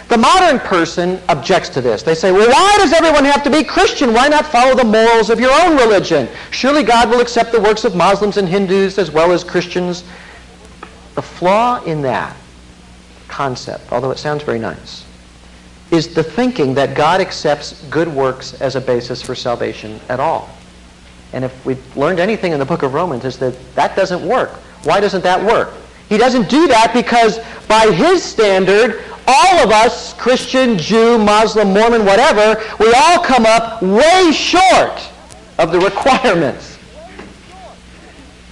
The 0.10 0.18
modern 0.18 0.60
person 0.60 1.20
objects 1.28 1.70
to 1.70 1.82
this. 1.82 2.02
They 2.02 2.16
say, 2.16 2.32
well, 2.32 2.50
why 2.50 2.76
does 2.78 2.94
everyone 2.94 3.26
have 3.26 3.44
to 3.44 3.50
be 3.50 3.64
Christian? 3.64 4.14
Why 4.14 4.30
not 4.30 4.46
follow 4.46 4.74
the 4.74 4.86
morals 4.86 5.30
of 5.30 5.40
your 5.40 5.52
own 5.52 5.76
religion? 5.76 6.30
Surely 6.52 6.82
God 6.82 7.10
will 7.10 7.20
accept 7.20 7.52
the 7.52 7.60
works 7.60 7.84
of 7.84 7.96
Muslims 7.96 8.38
and 8.38 8.48
Hindus 8.48 8.98
as 8.98 9.12
well 9.12 9.34
as 9.34 9.44
Christians. 9.44 10.06
The 11.18 11.24
flaw 11.24 11.84
in 11.84 12.04
that 12.04 12.38
concept, 13.28 13.92
although 13.92 14.12
it 14.12 14.20
sounds 14.20 14.44
very 14.44 14.60
nice, 14.60 15.04
is 15.90 16.14
the 16.14 16.22
thinking 16.22 16.76
that 16.76 16.96
God 16.96 17.22
accepts 17.22 17.82
good 17.86 18.08
works 18.08 18.54
as 18.62 18.76
a 18.76 18.82
basis 18.82 19.20
for 19.20 19.34
salvation 19.34 20.00
at 20.10 20.20
all. 20.20 20.48
And 21.34 21.44
if 21.44 21.66
we've 21.66 21.98
learned 21.98 22.20
anything 22.20 22.52
in 22.52 22.60
the 22.60 22.66
book 22.66 22.84
of 22.84 22.94
Romans 22.94 23.26
is 23.26 23.36
that 23.40 23.58
that 23.74 23.96
doesn't 23.96 24.28
work. 24.28 24.52
Why 24.84 25.00
doesn't 25.00 25.24
that 25.24 25.44
work? 25.44 25.74
He 26.08 26.20
doesn't 26.20 26.50
do 26.50 26.68
that 26.68 26.94
because 26.94 27.40
by 27.68 27.92
his 27.92 28.22
standard, 28.22 29.04
all 29.26 29.56
of 29.56 29.72
us, 29.72 30.14
Christian, 30.14 30.78
Jew, 30.78 31.18
Muslim, 31.18 31.74
Mormon, 31.74 32.06
whatever, 32.06 32.64
we 32.80 32.94
all 32.94 33.24
come 33.24 33.48
up 33.48 33.82
way 33.82 34.32
short 34.32 35.02
of 35.58 35.72
the 35.72 35.80
requirements. 35.90 36.77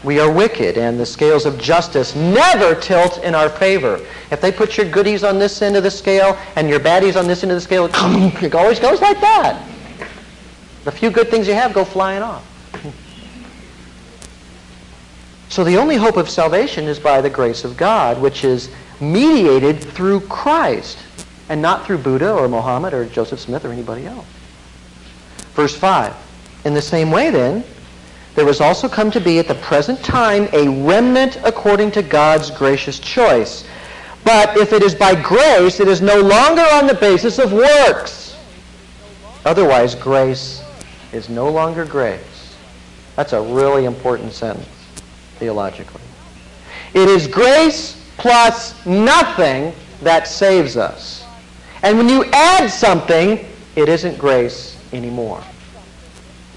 We 0.06 0.20
are 0.20 0.32
wicked, 0.32 0.78
and 0.78 1.00
the 1.00 1.06
scales 1.06 1.48
of 1.48 1.58
justice 1.58 2.16
never 2.16 2.80
tilt 2.80 3.24
in 3.24 3.34
our 3.34 3.50
favor. 3.50 4.00
If 4.30 4.40
they 4.40 4.52
put 4.52 4.78
your 4.78 4.88
goodies 4.88 5.24
on 5.24 5.40
this 5.40 5.64
end 5.64 5.76
of 5.76 5.82
the 5.82 5.90
scale 5.90 6.38
and 6.56 6.70
your 6.70 6.80
baddies 6.80 7.20
on 7.20 7.26
this 7.26 7.42
end 7.42 7.52
of 7.52 7.58
the 7.58 7.62
scale, 7.62 7.90
it 7.92 8.54
always 8.54 8.80
goes 8.80 9.02
like 9.02 9.20
that. 9.22 9.68
The 10.84 10.92
few 10.92 11.10
good 11.10 11.30
things 11.30 11.48
you 11.48 11.56
have 11.56 11.74
go 11.74 11.84
flying 11.84 12.22
off. 12.22 12.46
So 15.50 15.64
the 15.64 15.78
only 15.78 15.96
hope 15.96 16.18
of 16.18 16.30
salvation 16.30 16.86
is 16.86 17.00
by 17.00 17.22
the 17.22 17.30
grace 17.30 17.64
of 17.64 17.76
God, 17.76 18.22
which 18.22 18.44
is 18.44 18.70
mediated 19.00 19.82
through 19.84 20.20
Christ 20.22 21.00
and 21.50 21.62
not 21.62 21.86
through 21.86 22.00
Buddha 22.00 22.32
or 22.32 22.48
Mohammed 22.48 22.94
or 22.94 23.06
Joseph 23.06 23.40
Smith 23.40 23.66
or 23.66 23.72
anybody 23.72 24.06
else. 24.06 24.28
Verse 25.54 25.76
5. 25.76 26.14
In 26.66 26.76
the 26.76 26.82
same 26.82 27.10
way 27.10 27.32
then, 27.32 27.64
there 28.36 28.46
has 28.46 28.60
also 28.60 28.90
come 28.90 29.10
to 29.12 29.22
be 29.22 29.40
at 29.40 29.48
the 29.48 29.56
present 29.56 30.04
time 30.04 30.50
a 30.52 30.68
remnant 30.68 31.38
according 31.44 31.92
to 31.92 32.04
God's 32.04 32.52
gracious 32.52 33.00
choice. 33.00 33.66
But 34.26 34.58
if 34.58 34.74
it 34.74 34.84
is 34.84 34.94
by 34.94 35.16
grace, 35.22 35.80
it 35.80 35.88
is 35.88 36.02
no 36.02 36.20
longer 36.20 36.66
on 36.74 36.88
the 36.88 36.96
basis 36.96 37.40
of 37.40 37.54
works. 37.54 38.36
Otherwise, 39.46 39.96
grace 39.96 40.64
is 41.14 41.30
no 41.30 41.50
longer 41.50 41.86
grace. 41.86 42.56
That's 43.16 43.32
a 43.32 43.42
really 43.42 43.86
important 43.86 44.34
sentence 44.34 44.68
theologically. 45.38 46.02
It 46.94 47.08
is 47.08 47.28
grace 47.28 48.02
plus 48.18 48.86
nothing 48.86 49.74
that 50.02 50.28
saves 50.28 50.76
us. 50.76 51.24
And 51.84 51.98
when 51.98 52.10
you 52.10 52.26
add 52.34 52.68
something, 52.68 53.46
it 53.76 53.88
isn't 53.88 54.18
grace 54.18 54.78
anymore. 54.92 55.44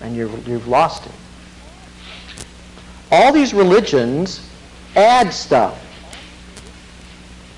And 0.01 0.17
you 0.17 0.31
you've 0.47 0.69
lost 0.69 1.07
it. 1.07 1.13
All 3.11 3.33
these 3.33 3.55
religions 3.55 4.47
add 4.95 5.33
stuff 5.33 5.85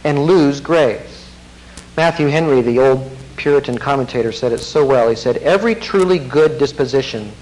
and 0.04 0.24
lose 0.24 0.60
grace. 0.60 1.28
Matthew 1.96 2.28
Henry, 2.28 2.62
the 2.62 2.78
old 2.78 3.10
Puritan 3.36 3.76
commentator, 3.76 4.32
said 4.32 4.52
it 4.52 4.58
so 4.58 4.84
well. 4.84 5.08
He 5.08 5.16
said, 5.16 5.38
Every 5.38 5.74
truly 5.74 6.18
good 6.18 6.58
disposition 6.58 7.32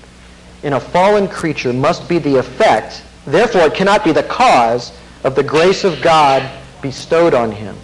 in 0.63 0.73
a 0.73 0.81
fallen 0.81 1.29
creature 1.29 1.73
must 1.73 2.09
be 2.09 2.19
the 2.19 2.37
effect, 2.37 3.03
therefore 3.27 3.63
it 3.63 3.75
cannot 3.75 4.05
be 4.05 4.13
the 4.13 4.23
cause, 4.25 4.93
of 5.25 5.35
the 5.35 5.43
grace 5.43 5.85
of 5.85 6.01
God 6.01 6.49
bestowed 6.81 7.35
on 7.35 7.51
him. 7.51 7.77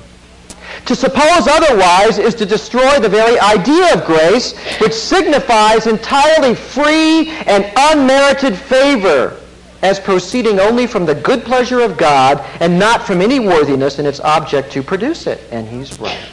To 0.86 0.94
suppose 0.94 1.48
otherwise 1.48 2.18
is 2.18 2.34
to 2.36 2.46
destroy 2.46 2.98
the 3.00 3.08
very 3.08 3.38
idea 3.40 3.92
of 3.92 4.04
grace, 4.06 4.56
which 4.78 4.92
signifies 4.92 5.86
entirely 5.86 6.54
free 6.54 7.30
and 7.46 7.70
unmerited 7.76 8.56
favor 8.56 9.36
as 9.84 10.00
proceeding 10.00 10.58
only 10.58 10.86
from 10.86 11.04
the 11.04 11.14
good 11.14 11.44
pleasure 11.44 11.80
of 11.80 11.98
God 11.98 12.40
and 12.60 12.78
not 12.78 13.06
from 13.06 13.20
any 13.20 13.38
worthiness 13.38 13.98
in 13.98 14.06
its 14.06 14.18
object 14.20 14.72
to 14.72 14.82
produce 14.82 15.26
it. 15.26 15.42
And 15.52 15.68
he's 15.68 16.00
right. 16.00 16.26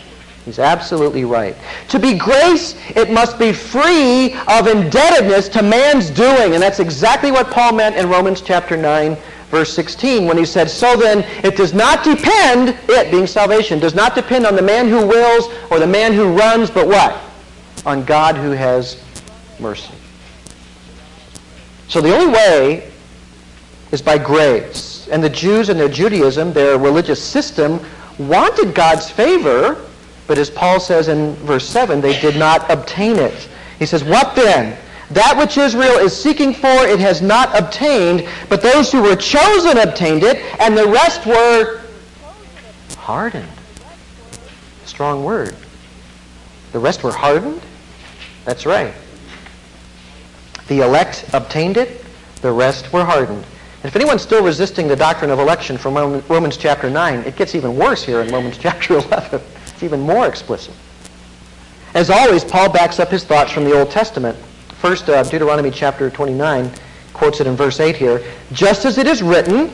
He's 0.45 0.57
absolutely 0.57 1.25
right. 1.25 1.55
To 1.89 1.99
be 1.99 2.17
grace, 2.17 2.77
it 2.95 3.11
must 3.11 3.37
be 3.37 3.51
free 3.51 4.33
of 4.47 4.67
indebtedness 4.67 5.49
to 5.49 5.61
man's 5.61 6.09
doing. 6.09 6.53
And 6.53 6.63
that's 6.63 6.79
exactly 6.79 7.29
what 7.29 7.51
Paul 7.51 7.73
meant 7.73 7.97
in 7.97 8.07
Romans 8.07 8.39
chapter 8.39 8.77
9, 8.77 9.17
verse 9.49 9.73
16, 9.73 10.25
when 10.25 10.37
he 10.37 10.45
said, 10.45 10.69
So 10.69 10.95
then, 10.95 11.25
it 11.43 11.57
does 11.57 11.73
not 11.73 12.05
depend, 12.05 12.69
it 12.87 13.11
being 13.11 13.27
salvation, 13.27 13.79
does 13.79 13.93
not 13.93 14.15
depend 14.15 14.47
on 14.47 14.55
the 14.55 14.61
man 14.61 14.87
who 14.87 15.05
wills 15.05 15.53
or 15.69 15.77
the 15.77 15.85
man 15.85 16.13
who 16.13 16.33
runs, 16.33 16.71
but 16.71 16.87
what? 16.87 17.19
On 17.85 18.05
God 18.05 18.37
who 18.37 18.51
has 18.51 19.03
mercy. 19.59 19.93
So 21.89 21.99
the 21.99 22.15
only 22.15 22.33
way 22.33 22.90
is 23.91 24.01
by 24.01 24.17
grace. 24.17 25.07
And 25.11 25.23
the 25.23 25.29
Jews 25.29 25.69
and 25.69 25.79
their 25.79 25.89
Judaism, 25.89 26.53
their 26.53 26.77
religious 26.77 27.21
system, 27.21 27.79
wanted 28.17 28.73
God's 28.73 29.09
favor, 29.09 29.83
but 30.27 30.37
as 30.37 30.49
Paul 30.49 30.79
says 30.79 31.07
in 31.07 31.35
verse 31.35 31.67
7, 31.67 32.01
they 32.01 32.19
did 32.19 32.37
not 32.37 32.69
obtain 32.69 33.17
it. 33.17 33.49
He 33.79 33.85
says, 33.85 34.03
What 34.03 34.35
then? 34.35 34.77
That 35.11 35.37
which 35.37 35.57
Israel 35.57 35.97
is 35.97 36.15
seeking 36.15 36.53
for, 36.53 36.67
it 36.67 36.99
has 36.99 37.21
not 37.21 37.57
obtained, 37.59 38.27
but 38.47 38.61
those 38.61 38.91
who 38.91 39.01
were 39.01 39.15
chosen 39.15 39.77
obtained 39.77 40.23
it, 40.23 40.37
and 40.61 40.77
the 40.77 40.87
rest 40.87 41.25
were 41.25 41.81
hardened. 42.97 43.49
Strong 44.85 45.25
word. 45.25 45.55
The 46.71 46.79
rest 46.79 47.03
were 47.03 47.11
hardened? 47.11 47.61
That's 48.45 48.65
right. 48.65 48.93
The 50.67 50.79
elect 50.79 51.25
obtained 51.33 51.75
it, 51.75 52.05
the 52.41 52.51
rest 52.51 52.93
were 52.93 53.03
hardened. 53.03 53.45
If 53.83 53.95
anyone's 53.95 54.21
still 54.21 54.43
resisting 54.43 54.87
the 54.87 54.95
doctrine 54.95 55.31
of 55.31 55.39
election 55.39 55.75
from 55.75 55.95
Romans 56.29 56.55
chapter 56.55 56.89
9, 56.89 57.19
it 57.21 57.35
gets 57.35 57.55
even 57.55 57.75
worse 57.75 58.03
here 58.03 58.21
in 58.21 58.31
Romans 58.31 58.57
chapter 58.61 58.97
11. 58.97 59.41
It's 59.67 59.83
even 59.83 59.99
more 60.01 60.27
explicit. 60.27 60.73
As 61.93 62.09
always, 62.09 62.43
Paul 62.43 62.71
backs 62.71 62.99
up 62.99 63.09
his 63.09 63.23
thoughts 63.23 63.51
from 63.51 63.63
the 63.63 63.77
Old 63.77 63.89
Testament. 63.89 64.37
First, 64.79 65.09
uh, 65.09 65.23
Deuteronomy 65.23 65.71
chapter 65.71 66.09
29 66.09 66.71
quotes 67.13 67.41
it 67.41 67.47
in 67.47 67.55
verse 67.55 67.79
8 67.79 67.95
here. 67.95 68.23
Just 68.53 68.85
as 68.85 68.97
it 68.97 69.07
is 69.07 69.21
written, 69.21 69.71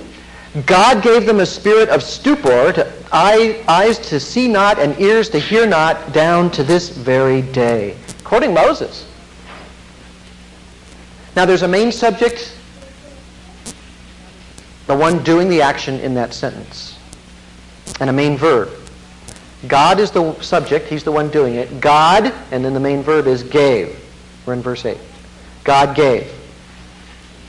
God 0.66 1.04
gave 1.04 1.26
them 1.26 1.42
a 1.42 1.46
spirit 1.46 1.90
of 1.90 2.02
stupor, 2.02 2.72
to 2.74 2.92
eye, 3.12 3.64
eyes 3.68 4.00
to 4.10 4.20
see 4.20 4.48
not 4.48 4.80
and 4.80 5.00
ears 5.00 5.30
to 5.30 5.40
hear 5.40 5.68
not, 5.68 6.14
down 6.14 6.50
to 6.52 6.64
this 6.64 6.90
very 6.90 7.42
day. 7.42 7.96
Quoting 8.24 8.54
Moses. 8.54 9.06
Now 11.36 11.46
there's 11.46 11.62
a 11.62 11.68
main 11.68 11.92
subject 11.92 12.57
the 14.88 14.96
one 14.96 15.24
doing 15.24 15.50
the 15.50 15.62
action 15.62 16.00
in 16.00 16.14
that 16.16 16.34
sentence. 16.34 16.98
And 18.00 18.10
a 18.10 18.14
main 18.14 18.38
verb. 18.38 18.70
God 19.68 20.00
is 20.00 20.12
the 20.12 20.40
subject. 20.42 20.88
He's 20.88 21.04
the 21.04 21.12
one 21.12 21.30
doing 21.30 21.56
it. 21.56 21.82
God, 21.82 22.34
and 22.52 22.64
then 22.64 22.74
the 22.74 22.80
main 22.80 23.04
verb 23.04 23.28
is 23.28 23.44
gave. 23.44 24.00
We're 24.46 24.54
in 24.54 24.62
verse 24.62 24.86
8. 24.86 24.98
God 25.64 25.96
gave. 25.96 26.32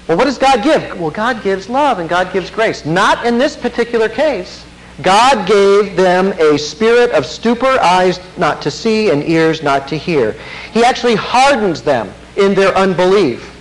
Well, 0.09 0.16
what 0.16 0.25
does 0.25 0.38
God 0.38 0.64
give? 0.64 0.99
Well, 0.99 1.11
God 1.11 1.42
gives 1.42 1.68
love 1.68 1.99
and 1.99 2.09
God 2.09 2.33
gives 2.33 2.50
grace. 2.50 2.87
Not 2.87 3.26
in 3.26 3.38
this 3.38 3.57
particular 3.57 4.09
case. 4.09 4.64
God 5.02 5.47
gave 5.47 5.97
them 5.97 6.33
a 6.40 6.59
spirit 6.59 7.12
of 7.12 7.25
stupor, 7.25 7.78
eyes 7.80 8.18
not 8.37 8.62
to 8.62 8.71
see 8.71 9.11
and 9.11 9.23
ears 9.23 9.62
not 9.62 9.87
to 9.88 9.99
hear. 9.99 10.35
He 10.73 10.83
actually 10.83 11.14
hardens 11.14 11.83
them 11.83 12.12
in 12.37 12.54
their 12.54 12.75
unbelief. 12.75 13.58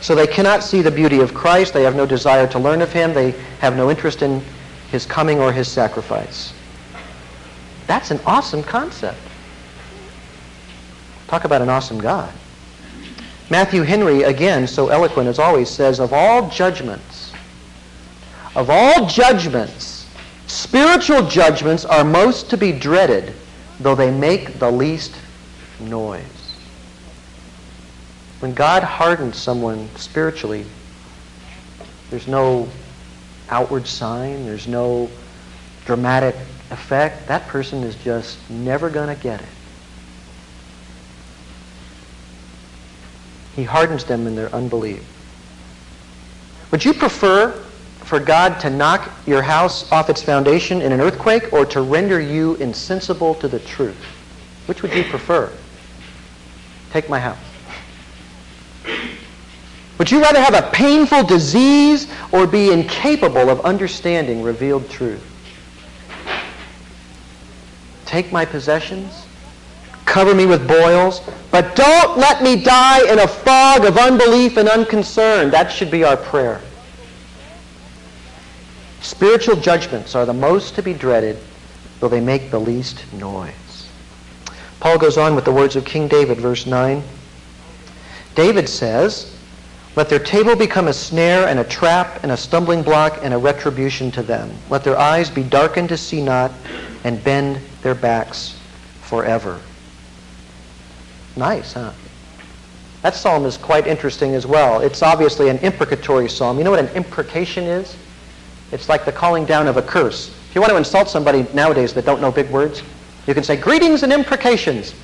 So 0.00 0.14
they 0.14 0.26
cannot 0.26 0.62
see 0.62 0.82
the 0.82 0.90
beauty 0.90 1.20
of 1.20 1.34
Christ. 1.34 1.72
They 1.72 1.82
have 1.82 1.96
no 1.96 2.06
desire 2.06 2.46
to 2.48 2.58
learn 2.58 2.82
of 2.82 2.92
him. 2.92 3.14
They 3.14 3.32
have 3.60 3.76
no 3.76 3.90
interest 3.90 4.22
in 4.22 4.42
his 4.90 5.06
coming 5.06 5.40
or 5.40 5.52
his 5.52 5.68
sacrifice. 5.68 6.52
That's 7.86 8.10
an 8.10 8.20
awesome 8.26 8.62
concept. 8.62 9.18
Talk 11.28 11.44
about 11.44 11.62
an 11.62 11.68
awesome 11.68 11.98
God. 11.98 12.32
Matthew 13.48 13.82
Henry, 13.82 14.22
again, 14.24 14.66
so 14.66 14.88
eloquent 14.88 15.28
as 15.28 15.38
always, 15.38 15.70
says, 15.70 16.00
of 16.00 16.12
all 16.12 16.48
judgments, 16.50 17.32
of 18.56 18.70
all 18.70 19.06
judgments, 19.06 20.06
spiritual 20.46 21.28
judgments 21.28 21.84
are 21.84 22.04
most 22.04 22.50
to 22.50 22.56
be 22.56 22.72
dreaded, 22.72 23.34
though 23.80 23.94
they 23.94 24.10
make 24.10 24.58
the 24.58 24.70
least 24.70 25.14
noise. 25.78 26.24
When 28.40 28.52
God 28.54 28.82
hardens 28.82 29.36
someone 29.36 29.88
spiritually, 29.96 30.66
there's 32.10 32.28
no 32.28 32.68
outward 33.48 33.86
sign, 33.86 34.44
there's 34.44 34.68
no 34.68 35.10
dramatic 35.86 36.34
effect. 36.70 37.28
That 37.28 37.46
person 37.48 37.82
is 37.82 37.96
just 37.96 38.38
never 38.50 38.90
going 38.90 39.14
to 39.14 39.22
get 39.22 39.40
it. 39.40 39.48
He 43.54 43.64
hardens 43.64 44.04
them 44.04 44.26
in 44.26 44.36
their 44.36 44.54
unbelief. 44.54 45.02
Would 46.70 46.84
you 46.84 46.92
prefer 46.92 47.52
for 48.00 48.20
God 48.20 48.60
to 48.60 48.70
knock 48.70 49.10
your 49.26 49.40
house 49.40 49.90
off 49.90 50.10
its 50.10 50.22
foundation 50.22 50.82
in 50.82 50.92
an 50.92 51.00
earthquake 51.00 51.52
or 51.52 51.64
to 51.66 51.80
render 51.80 52.20
you 52.20 52.56
insensible 52.56 53.34
to 53.36 53.48
the 53.48 53.60
truth? 53.60 53.96
Which 54.66 54.82
would 54.82 54.92
you 54.92 55.04
prefer? 55.04 55.50
Take 56.90 57.08
my 57.08 57.18
house. 57.18 57.45
Would 59.98 60.10
you 60.10 60.20
rather 60.20 60.40
have 60.40 60.54
a 60.54 60.70
painful 60.72 61.24
disease 61.24 62.06
or 62.32 62.46
be 62.46 62.70
incapable 62.70 63.48
of 63.48 63.60
understanding 63.60 64.42
revealed 64.42 64.90
truth? 64.90 65.24
Take 68.04 68.30
my 68.30 68.44
possessions, 68.44 69.26
cover 70.04 70.34
me 70.34 70.46
with 70.46 70.68
boils, 70.68 71.22
but 71.50 71.74
don't 71.74 72.18
let 72.18 72.42
me 72.42 72.62
die 72.62 73.10
in 73.10 73.18
a 73.18 73.26
fog 73.26 73.84
of 73.84 73.96
unbelief 73.96 74.58
and 74.58 74.68
unconcern. 74.68 75.50
That 75.50 75.72
should 75.72 75.90
be 75.90 76.04
our 76.04 76.16
prayer. 76.16 76.60
Spiritual 79.00 79.56
judgments 79.56 80.14
are 80.14 80.26
the 80.26 80.34
most 80.34 80.74
to 80.74 80.82
be 80.82 80.92
dreaded, 80.92 81.38
though 82.00 82.08
they 82.08 82.20
make 82.20 82.50
the 82.50 82.60
least 82.60 83.04
noise. 83.14 83.88
Paul 84.80 84.98
goes 84.98 85.16
on 85.16 85.34
with 85.34 85.44
the 85.44 85.52
words 85.52 85.74
of 85.74 85.84
King 85.84 86.06
David, 86.06 86.38
verse 86.38 86.66
9. 86.66 87.02
David 88.34 88.68
says, 88.68 89.35
Let 89.96 90.10
their 90.10 90.18
table 90.18 90.54
become 90.54 90.88
a 90.88 90.92
snare 90.92 91.48
and 91.48 91.58
a 91.58 91.64
trap 91.64 92.22
and 92.22 92.30
a 92.30 92.36
stumbling 92.36 92.82
block 92.82 93.20
and 93.22 93.32
a 93.32 93.38
retribution 93.38 94.10
to 94.12 94.22
them. 94.22 94.50
Let 94.68 94.84
their 94.84 94.98
eyes 94.98 95.30
be 95.30 95.42
darkened 95.42 95.88
to 95.88 95.96
see 95.96 96.22
not 96.22 96.52
and 97.02 97.22
bend 97.24 97.60
their 97.82 97.94
backs 97.94 98.58
forever. 99.00 99.58
Nice, 101.34 101.72
huh? 101.72 101.92
That 103.00 103.14
psalm 103.14 103.46
is 103.46 103.56
quite 103.56 103.86
interesting 103.86 104.34
as 104.34 104.46
well. 104.46 104.80
It's 104.80 105.02
obviously 105.02 105.48
an 105.48 105.58
imprecatory 105.58 106.28
psalm. 106.28 106.58
You 106.58 106.64
know 106.64 106.72
what 106.72 106.80
an 106.80 106.94
imprecation 106.94 107.64
is? 107.64 107.96
It's 108.72 108.88
like 108.90 109.04
the 109.04 109.12
calling 109.12 109.46
down 109.46 109.66
of 109.66 109.78
a 109.78 109.82
curse. 109.82 110.28
If 110.48 110.54
you 110.54 110.60
want 110.60 110.72
to 110.72 110.76
insult 110.76 111.08
somebody 111.08 111.46
nowadays 111.54 111.94
that 111.94 112.04
don't 112.04 112.20
know 112.20 112.32
big 112.32 112.50
words, 112.50 112.82
you 113.26 113.32
can 113.32 113.44
say, 113.44 113.56
greetings 113.56 114.02
and 114.02 114.12
imprecations. 114.12 114.94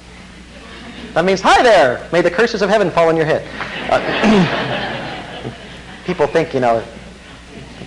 That 1.14 1.24
means, 1.24 1.40
hi 1.40 1.62
there, 1.62 2.08
may 2.12 2.22
the 2.22 2.30
curses 2.30 2.62
of 2.62 2.70
heaven 2.70 2.90
fall 2.90 3.08
on 3.08 3.16
your 3.16 3.26
head. 3.26 3.46
Uh, 3.90 4.78
people 6.12 6.26
think, 6.26 6.52
you 6.52 6.60
know, 6.60 6.84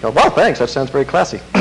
go, 0.01 0.09
well, 0.09 0.31
thanks, 0.31 0.57
that 0.57 0.67
sounds 0.67 0.89
very 0.89 1.05
classy. 1.05 1.39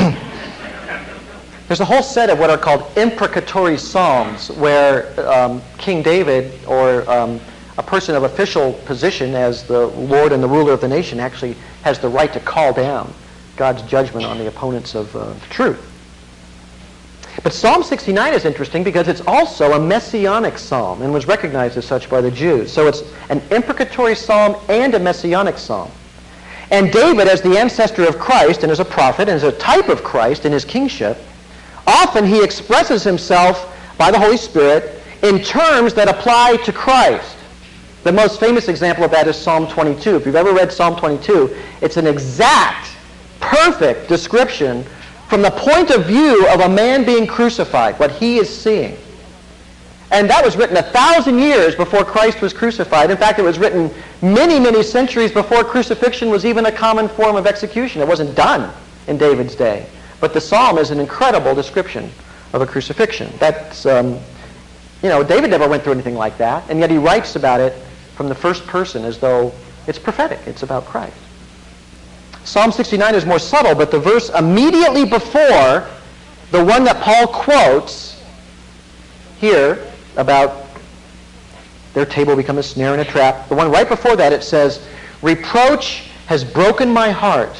There's 1.67 1.79
a 1.79 1.85
whole 1.85 2.01
set 2.01 2.31
of 2.31 2.39
what 2.39 2.49
are 2.49 2.57
called 2.57 2.91
imprecatory 2.97 3.77
psalms 3.77 4.49
where 4.49 5.19
um, 5.29 5.61
King 5.77 6.01
David 6.01 6.51
or 6.65 7.07
um, 7.07 7.39
a 7.77 7.83
person 7.83 8.15
of 8.15 8.23
official 8.23 8.73
position 8.85 9.35
as 9.35 9.61
the 9.61 9.85
Lord 9.85 10.31
and 10.31 10.41
the 10.41 10.47
ruler 10.47 10.73
of 10.73 10.81
the 10.81 10.87
nation 10.87 11.19
actually 11.19 11.55
has 11.83 11.99
the 11.99 12.09
right 12.09 12.33
to 12.33 12.39
call 12.39 12.73
down 12.73 13.13
God's 13.57 13.83
judgment 13.83 14.25
on 14.25 14.39
the 14.39 14.47
opponents 14.47 14.95
of 14.95 15.15
uh, 15.15 15.35
truth. 15.51 15.91
But 17.43 17.53
Psalm 17.53 17.83
69 17.83 18.33
is 18.33 18.43
interesting 18.43 18.83
because 18.83 19.07
it's 19.07 19.21
also 19.27 19.73
a 19.73 19.79
messianic 19.79 20.57
psalm 20.57 21.03
and 21.03 21.13
was 21.13 21.27
recognized 21.27 21.77
as 21.77 21.85
such 21.85 22.09
by 22.09 22.21
the 22.21 22.31
Jews. 22.31 22.73
So 22.73 22.87
it's 22.87 23.03
an 23.29 23.39
imprecatory 23.51 24.15
psalm 24.15 24.55
and 24.67 24.95
a 24.95 24.99
messianic 24.99 25.59
psalm. 25.59 25.91
And 26.71 26.91
David, 26.91 27.27
as 27.27 27.41
the 27.41 27.57
ancestor 27.57 28.07
of 28.07 28.17
Christ 28.17 28.63
and 28.63 28.71
as 28.71 28.79
a 28.79 28.85
prophet 28.85 29.29
and 29.29 29.35
as 29.35 29.43
a 29.43 29.51
type 29.51 29.89
of 29.89 30.03
Christ 30.03 30.45
in 30.45 30.51
his 30.51 30.65
kingship, 30.65 31.17
often 31.85 32.25
he 32.25 32.43
expresses 32.43 33.03
himself 33.03 33.71
by 33.97 34.11
the 34.11 34.19
Holy 34.19 34.37
Spirit 34.37 35.01
in 35.21 35.43
terms 35.43 35.93
that 35.93 36.07
apply 36.07 36.57
to 36.65 36.73
Christ. 36.73 37.37
The 38.03 38.11
most 38.11 38.39
famous 38.39 38.67
example 38.67 39.03
of 39.03 39.11
that 39.11 39.27
is 39.27 39.35
Psalm 39.35 39.67
22. 39.67 40.15
If 40.15 40.25
you've 40.25 40.35
ever 40.35 40.53
read 40.53 40.71
Psalm 40.71 40.95
22, 40.95 41.55
it's 41.81 41.97
an 41.97 42.07
exact, 42.07 42.89
perfect 43.39 44.07
description 44.07 44.83
from 45.27 45.41
the 45.41 45.51
point 45.51 45.89
of 45.89 46.05
view 46.05 46.47
of 46.49 46.59
a 46.59 46.69
man 46.69 47.03
being 47.03 47.25
crucified, 47.25 47.99
what 47.99 48.11
he 48.11 48.37
is 48.37 48.55
seeing. 48.55 48.97
And 50.15 50.29
that 50.29 50.45
was 50.45 50.55
written 50.55 50.77
a 50.77 50.81
thousand 50.81 51.39
years 51.39 51.75
before 51.75 52.05
Christ 52.05 52.39
was 52.39 52.53
crucified. 52.53 53.11
In 53.11 53.17
fact, 53.17 53.37
it 53.37 53.41
was 53.41 53.59
written 53.59 53.91
many, 54.21 54.61
many 54.61 54.81
centuries 54.81 55.29
before 55.29 55.61
crucifixion 55.65 56.29
was 56.29 56.45
even 56.45 56.67
a 56.67 56.71
common 56.71 57.09
form 57.09 57.35
of 57.35 57.45
execution. 57.45 58.01
It 58.01 58.07
wasn't 58.07 58.33
done 58.33 58.73
in 59.07 59.17
David's 59.17 59.55
day. 59.55 59.85
But 60.21 60.33
the 60.33 60.39
psalm 60.39 60.77
is 60.77 60.89
an 60.89 61.01
incredible 61.01 61.53
description 61.53 62.09
of 62.53 62.61
a 62.61 62.65
crucifixion. 62.65 63.29
That's, 63.39 63.85
um, 63.85 64.17
you 65.03 65.09
know, 65.09 65.21
David 65.21 65.49
never 65.49 65.67
went 65.67 65.83
through 65.83 65.91
anything 65.91 66.15
like 66.15 66.37
that, 66.37 66.63
and 66.69 66.79
yet 66.79 66.89
he 66.89 66.97
writes 66.97 67.35
about 67.35 67.59
it 67.59 67.73
from 68.15 68.29
the 68.29 68.35
first 68.35 68.65
person 68.67 69.03
as 69.03 69.19
though 69.19 69.53
it's 69.85 69.99
prophetic. 69.99 70.39
It's 70.45 70.63
about 70.63 70.85
Christ. 70.85 71.17
Psalm 72.45 72.71
69 72.71 73.15
is 73.15 73.25
more 73.25 73.37
subtle, 73.37 73.75
but 73.75 73.91
the 73.91 73.99
verse 73.99 74.29
immediately 74.29 75.03
before 75.03 75.85
the 76.51 76.63
one 76.63 76.85
that 76.85 77.01
Paul 77.01 77.27
quotes 77.27 78.23
here 79.41 79.84
about 80.17 80.65
their 81.93 82.05
table 82.05 82.35
become 82.35 82.57
a 82.57 82.63
snare 82.63 82.91
and 82.91 83.01
a 83.01 83.05
trap, 83.05 83.47
the 83.47 83.55
one 83.55 83.71
right 83.71 83.87
before 83.87 84.15
that, 84.15 84.33
it 84.33 84.43
says, 84.43 84.85
Reproach 85.21 86.09
has 86.27 86.43
broken 86.43 86.91
my 86.91 87.09
heart, 87.09 87.57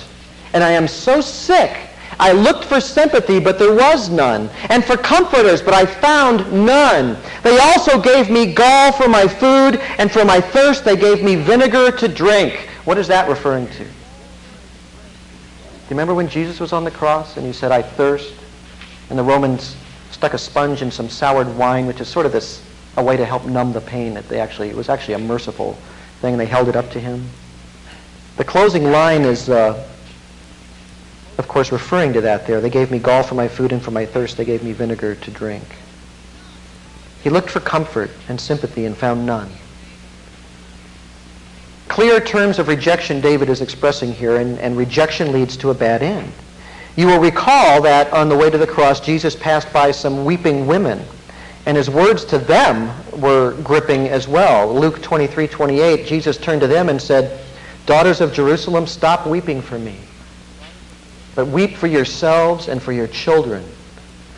and 0.54 0.64
I 0.64 0.72
am 0.72 0.88
so 0.88 1.22
sick. 1.22 1.86
I 2.20 2.32
looked 2.32 2.66
for 2.66 2.80
sympathy, 2.80 3.40
but 3.40 3.60
there 3.60 3.74
was 3.74 4.10
none, 4.10 4.50
and 4.70 4.84
for 4.84 4.98
comforters, 4.98 5.62
but 5.62 5.74
I 5.74 5.86
found 5.86 6.66
none. 6.66 7.18
They 7.44 7.58
also 7.60 8.00
gave 8.00 8.30
me 8.30 8.54
gall 8.54 8.92
for 8.92 9.08
my 9.08 9.28
food, 9.28 9.80
and 9.98 10.12
for 10.12 10.26
my 10.26 10.40
thirst 10.40 10.86
they 10.86 10.96
gave 10.96 11.24
me 11.24 11.36
vinegar 11.36 11.92
to 11.92 12.08
drink. 12.08 12.54
What 12.86 12.98
is 12.98 13.08
that 13.08 13.28
referring 13.28 13.68
to? 13.68 13.84
Do 13.84 15.90
you 15.90 15.90
remember 15.90 16.14
when 16.14 16.28
Jesus 16.28 16.60
was 16.60 16.74
on 16.74 16.84
the 16.84 16.92
cross 16.92 17.38
and 17.38 17.46
he 17.46 17.54
said, 17.54 17.72
I 17.72 17.82
thirst? 17.82 18.34
And 19.10 19.20
the 19.20 19.24
Romans 19.24 19.76
stuck 20.26 20.34
a 20.34 20.38
sponge 20.40 20.82
in 20.82 20.90
some 20.90 21.08
soured 21.08 21.56
wine, 21.56 21.86
which 21.86 22.02
is 22.02 22.08
sort 22.08 22.26
of 22.26 22.32
this, 22.32 22.60
a 22.98 23.04
way 23.04 23.16
to 23.16 23.24
help 23.24 23.46
numb 23.46 23.74
the 23.74 23.82
pain 23.82 24.16
that 24.16 24.28
they 24.28 24.40
actually, 24.40 24.70
it 24.70 24.76
was 24.76 24.90
actually 24.90 25.14
a 25.14 25.20
merciful 25.20 25.74
thing, 26.20 26.34
and 26.34 26.42
they 26.42 26.48
held 26.48 26.68
it 26.68 26.76
up 26.76 26.90
to 26.90 27.00
him. 27.00 27.30
The 28.38 28.44
closing 28.44 28.86
line 28.86 29.22
is, 29.22 29.50
uh, 29.50 29.88
of 31.38 31.48
course, 31.48 31.72
referring 31.72 32.14
to 32.14 32.22
that 32.22 32.48
there. 32.48 32.60
They 32.60 32.72
gave 32.72 32.90
me 32.90 32.98
gall 32.98 33.22
for 33.22 33.36
my 33.36 33.48
food, 33.48 33.72
and 33.72 33.80
for 33.80 33.92
my 33.92 34.08
thirst 34.08 34.36
they 34.36 34.46
gave 34.46 34.64
me 34.64 34.72
vinegar 34.72 35.14
to 35.14 35.30
drink. 35.30 35.64
He 37.22 37.30
looked 37.30 37.52
for 37.52 37.60
comfort 37.60 38.10
and 38.28 38.42
sympathy 38.42 38.86
and 38.86 38.98
found 38.98 39.28
none 39.28 39.52
clear 41.88 42.20
terms 42.20 42.60
of 42.60 42.68
rejection 42.68 43.22
David 43.22 43.48
is 43.48 43.62
expressing 43.62 44.12
here, 44.12 44.36
and, 44.36 44.60
and 44.60 44.76
rejection 44.76 45.32
leads 45.32 45.56
to 45.56 45.70
a 45.70 45.74
bad 45.74 46.04
end. 46.04 46.30
You 46.96 47.08
will 47.08 47.20
recall 47.20 47.82
that 47.82 48.12
on 48.14 48.30
the 48.30 48.38
way 48.38 48.50
to 48.50 48.58
the 48.58 48.68
cross, 48.68 49.02
Jesus 49.02 49.36
passed 49.36 49.72
by 49.74 49.92
some 49.92 50.24
weeping 50.24 50.66
women, 50.66 51.04
and 51.66 51.76
his 51.76 51.90
words 51.90 52.24
to 52.26 52.38
them 52.38 52.90
were 53.20 53.54
gripping 53.64 54.08
as 54.08 54.28
well. 54.28 54.74
Luke 54.74 55.02
23, 55.02 55.48
28, 55.48 56.08
Jesus 56.08 56.38
turned 56.38 56.62
to 56.62 56.68
them 56.68 56.88
and 56.88 57.02
said, 57.02 57.40
Daughters 57.86 58.22
of 58.22 58.34
Jerusalem, 58.34 58.88
stop 58.88 59.28
weeping 59.28 59.62
for 59.62 59.78
me, 59.78 59.98
but 61.36 61.48
weep 61.48 61.76
for 61.76 61.88
yourselves 61.88 62.70
and 62.70 62.82
for 62.82 62.94
your 62.94 63.08
children. 63.08 63.64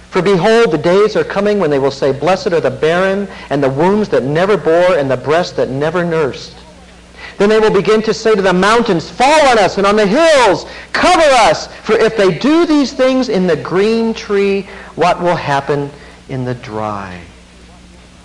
For 0.10 0.24
behold, 0.24 0.72
the 0.72 0.80
days 0.80 1.16
are 1.16 1.24
coming 1.24 1.60
when 1.60 1.70
they 1.70 1.80
will 1.80 1.92
say, 1.92 2.12
Blessed 2.12 2.54
are 2.54 2.60
the 2.60 2.72
barren, 2.72 3.28
and 3.52 3.64
the 3.64 3.70
wombs 3.70 4.10
that 4.10 4.24
never 4.24 4.58
bore, 4.58 4.98
and 4.98 5.12
the 5.12 5.18
breasts 5.18 5.56
that 5.58 5.70
never 5.70 6.04
nursed. 6.04 6.57
Then 7.38 7.50
they 7.50 7.60
will 7.60 7.72
begin 7.72 8.02
to 8.04 8.14
say 8.14 8.34
to 8.34 8.42
the 8.42 8.54
mountains, 8.54 9.10
Fall 9.10 9.48
on 9.48 9.60
us, 9.60 9.78
and 9.78 9.86
on 9.86 9.96
the 9.96 10.08
hills, 10.08 10.66
cover 10.92 11.22
us. 11.22 11.68
For 11.84 11.94
if 11.94 12.18
they 12.18 12.38
do 12.38 12.66
these 12.66 12.94
things 12.94 13.30
in 13.30 13.46
the 13.46 13.56
green 13.56 14.14
tree, 14.14 14.64
what 14.96 15.22
will 15.22 15.36
happen 15.36 15.92
in 16.30 16.46
the 16.46 16.56
dry? 16.56 17.22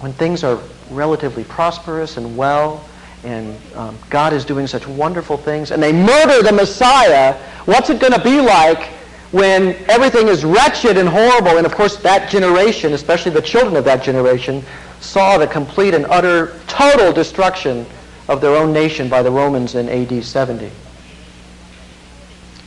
When 0.01 0.13
things 0.15 0.45
are 0.45 0.59
relatively 0.91 1.45
prosperous 1.45 2.17
and 2.17 2.37
well, 2.37 2.85
and 3.23 3.57
um, 3.77 3.99
God 4.09 4.33
is 4.33 4.45
doing 4.45 4.67
such 4.67 4.89
wonderful 4.89 5.37
things, 5.37 5.71
and 5.71 5.83
they 5.83 5.93
murder 5.93 6.43
the 6.43 6.53
Messiah, 6.53 7.35
what's 7.67 7.91
it 7.91 8.01
going 8.01 8.15
to 8.15 8.23
be 8.23 8.41
like 8.41 8.85
when 9.31 9.77
everything 9.89 10.29
is 10.29 10.45
wretched 10.45 10.97
and 10.97 11.09
horrible? 11.09 11.59
And 11.59 11.67
of 11.67 11.75
course, 11.75 11.97
that 11.99 12.31
generation, 12.31 12.95
especially 12.95 13.33
the 13.33 13.43
children 13.43 13.77
of 13.77 13.85
that 13.85 14.03
generation, 14.03 14.65
saw 15.01 15.37
the 15.37 15.47
complete 15.47 15.93
and 15.95 16.07
utter, 16.07 16.59
total 16.67 17.13
destruction 17.13 17.87
of 18.33 18.41
their 18.41 18.57
own 18.57 18.73
nation 18.73 19.09
by 19.09 19.23
the 19.23 19.31
Romans 19.31 19.75
in 19.75 19.89
AD 19.89 20.25
70. 20.25 20.71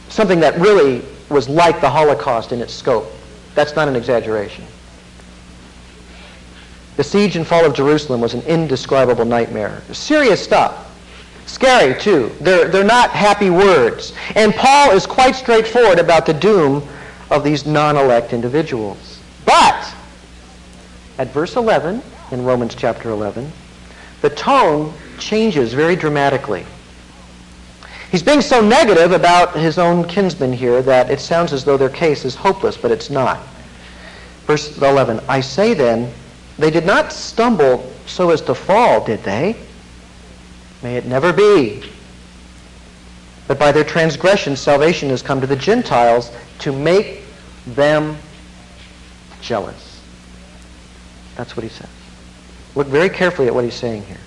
Something 0.10 0.40
that 0.40 0.58
really 0.60 1.02
was 1.30 1.50
like 1.50 1.82
the 1.82 1.90
Holocaust 1.90 2.52
in 2.52 2.62
its 2.62 2.74
scope. 2.74 3.12
That's 3.56 3.76
not 3.76 3.88
an 3.88 3.96
exaggeration. 3.96 4.64
The 6.98 7.04
siege 7.04 7.36
and 7.36 7.46
fall 7.46 7.66
of 7.66 7.74
Jerusalem 7.74 8.22
was 8.22 8.34
an 8.34 8.42
indescribable 8.44 9.26
nightmare. 9.26 9.82
Serious 9.92 10.42
stuff. 10.42 10.84
Scary, 11.48 12.00
too. 12.00 12.32
They're, 12.40 12.68
they're 12.70 12.84
not 12.84 13.10
happy 13.10 13.50
words. 13.50 14.14
And 14.36 14.54
Paul 14.54 14.92
is 14.92 15.06
quite 15.06 15.36
straightforward 15.36 16.00
about 16.00 16.26
the 16.26 16.34
doom 16.34 16.88
of 17.32 17.44
these 17.44 17.66
non-elect 17.66 18.34
individuals. 18.34 19.20
But, 19.46 19.94
at 21.18 21.28
verse 21.30 21.56
11, 21.56 22.02
in 22.32 22.46
Romans 22.46 22.76
chapter 22.76 23.10
11, 23.10 23.52
the 24.22 24.30
tone 24.30 24.94
changes 25.20 25.74
very 25.74 25.96
dramatically. 25.96 26.66
He's 28.12 28.24
being 28.24 28.42
so 28.42 28.62
negative 28.62 29.12
about 29.12 29.56
his 29.56 29.78
own 29.78 30.08
kinsmen 30.08 30.54
here 30.54 30.82
that 30.82 31.10
it 31.10 31.20
sounds 31.20 31.52
as 31.52 31.66
though 31.66 31.78
their 31.78 31.90
case 31.90 32.24
is 32.24 32.36
hopeless, 32.36 32.78
but 32.78 32.92
it's 32.92 33.10
not. 33.10 33.40
Verse 34.46 34.78
11, 34.78 35.22
I 35.28 35.42
say 35.42 35.74
then, 35.74 36.14
they 36.58 36.70
did 36.72 36.86
not 36.86 37.12
stumble 37.12 37.92
so 38.06 38.30
as 38.30 38.42
to 38.42 38.56
fall, 38.56 39.04
did 39.04 39.24
they? 39.24 39.56
May 40.84 40.96
it 40.98 41.06
never 41.06 41.34
be. 41.34 41.84
But 43.48 43.60
by 43.60 43.72
their 43.72 43.84
transgression, 43.84 44.56
salvation 44.56 45.10
has 45.10 45.22
come 45.22 45.42
to 45.42 45.48
the 45.48 45.56
Gentiles 45.56 46.32
to 46.60 46.72
make 46.72 47.22
them 47.68 48.18
jealous. 49.42 50.02
That's 51.36 51.58
what 51.58 51.64
he 51.64 51.70
says. 51.70 51.90
Look 52.76 52.88
very 52.88 53.10
carefully 53.10 53.48
at 53.48 53.56
what 53.56 53.64
he's 53.64 53.76
saying 53.76 54.04
here. 54.06 54.18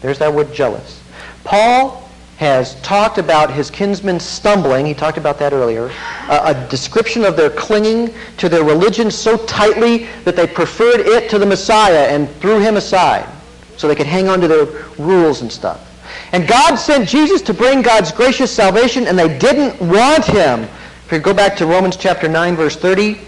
There's 0.00 0.18
that 0.18 0.32
word 0.32 0.52
jealous. 0.52 1.02
Paul 1.44 2.08
has 2.38 2.80
talked 2.82 3.18
about 3.18 3.52
his 3.52 3.68
kinsmen 3.68 4.20
stumbling. 4.20 4.86
He 4.86 4.94
talked 4.94 5.18
about 5.18 5.40
that 5.40 5.52
earlier. 5.52 5.90
a 6.28 6.66
description 6.70 7.24
of 7.24 7.36
their 7.36 7.50
clinging 7.50 8.14
to 8.36 8.48
their 8.48 8.62
religion 8.62 9.10
so 9.10 9.36
tightly 9.38 10.06
that 10.24 10.36
they 10.36 10.46
preferred 10.46 11.00
it 11.00 11.28
to 11.30 11.38
the 11.38 11.46
Messiah 11.46 12.06
and 12.06 12.30
threw 12.36 12.60
him 12.60 12.76
aside 12.76 13.28
so 13.76 13.88
they 13.88 13.96
could 13.96 14.06
hang 14.06 14.28
on 14.28 14.40
to 14.40 14.46
their 14.46 14.66
rules 14.98 15.42
and 15.42 15.50
stuff. 15.50 15.84
And 16.32 16.46
God 16.46 16.76
sent 16.76 17.08
Jesus 17.08 17.42
to 17.42 17.54
bring 17.54 17.82
God's 17.82 18.12
gracious 18.12 18.52
salvation, 18.52 19.06
and 19.06 19.18
they 19.18 19.38
didn't 19.38 19.80
want 19.80 20.24
him. 20.24 20.62
If 21.06 21.12
you 21.12 21.18
go 21.18 21.34
back 21.34 21.56
to 21.56 21.66
Romans 21.66 21.96
chapter 21.96 22.28
9, 22.28 22.54
verse 22.54 22.76
30, 22.76 23.18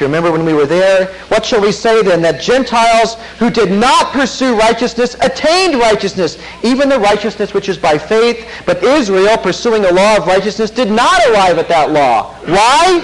you 0.00 0.06
remember 0.06 0.32
when 0.32 0.44
we 0.44 0.54
were 0.54 0.66
there, 0.66 1.06
what 1.28 1.44
shall 1.44 1.60
we 1.60 1.72
say 1.72 2.02
then? 2.02 2.22
That 2.22 2.40
Gentiles 2.40 3.14
who 3.38 3.50
did 3.50 3.70
not 3.70 4.12
pursue 4.12 4.56
righteousness 4.56 5.14
attained 5.20 5.74
righteousness, 5.74 6.38
even 6.62 6.88
the 6.88 6.98
righteousness 6.98 7.54
which 7.54 7.68
is 7.68 7.76
by 7.76 7.98
faith. 7.98 8.48
But 8.66 8.82
Israel, 8.82 9.36
pursuing 9.38 9.82
the 9.82 9.92
law 9.92 10.16
of 10.16 10.26
righteousness, 10.26 10.70
did 10.70 10.90
not 10.90 11.20
arrive 11.28 11.58
at 11.58 11.68
that 11.68 11.90
law. 11.90 12.34
Why? 12.46 13.00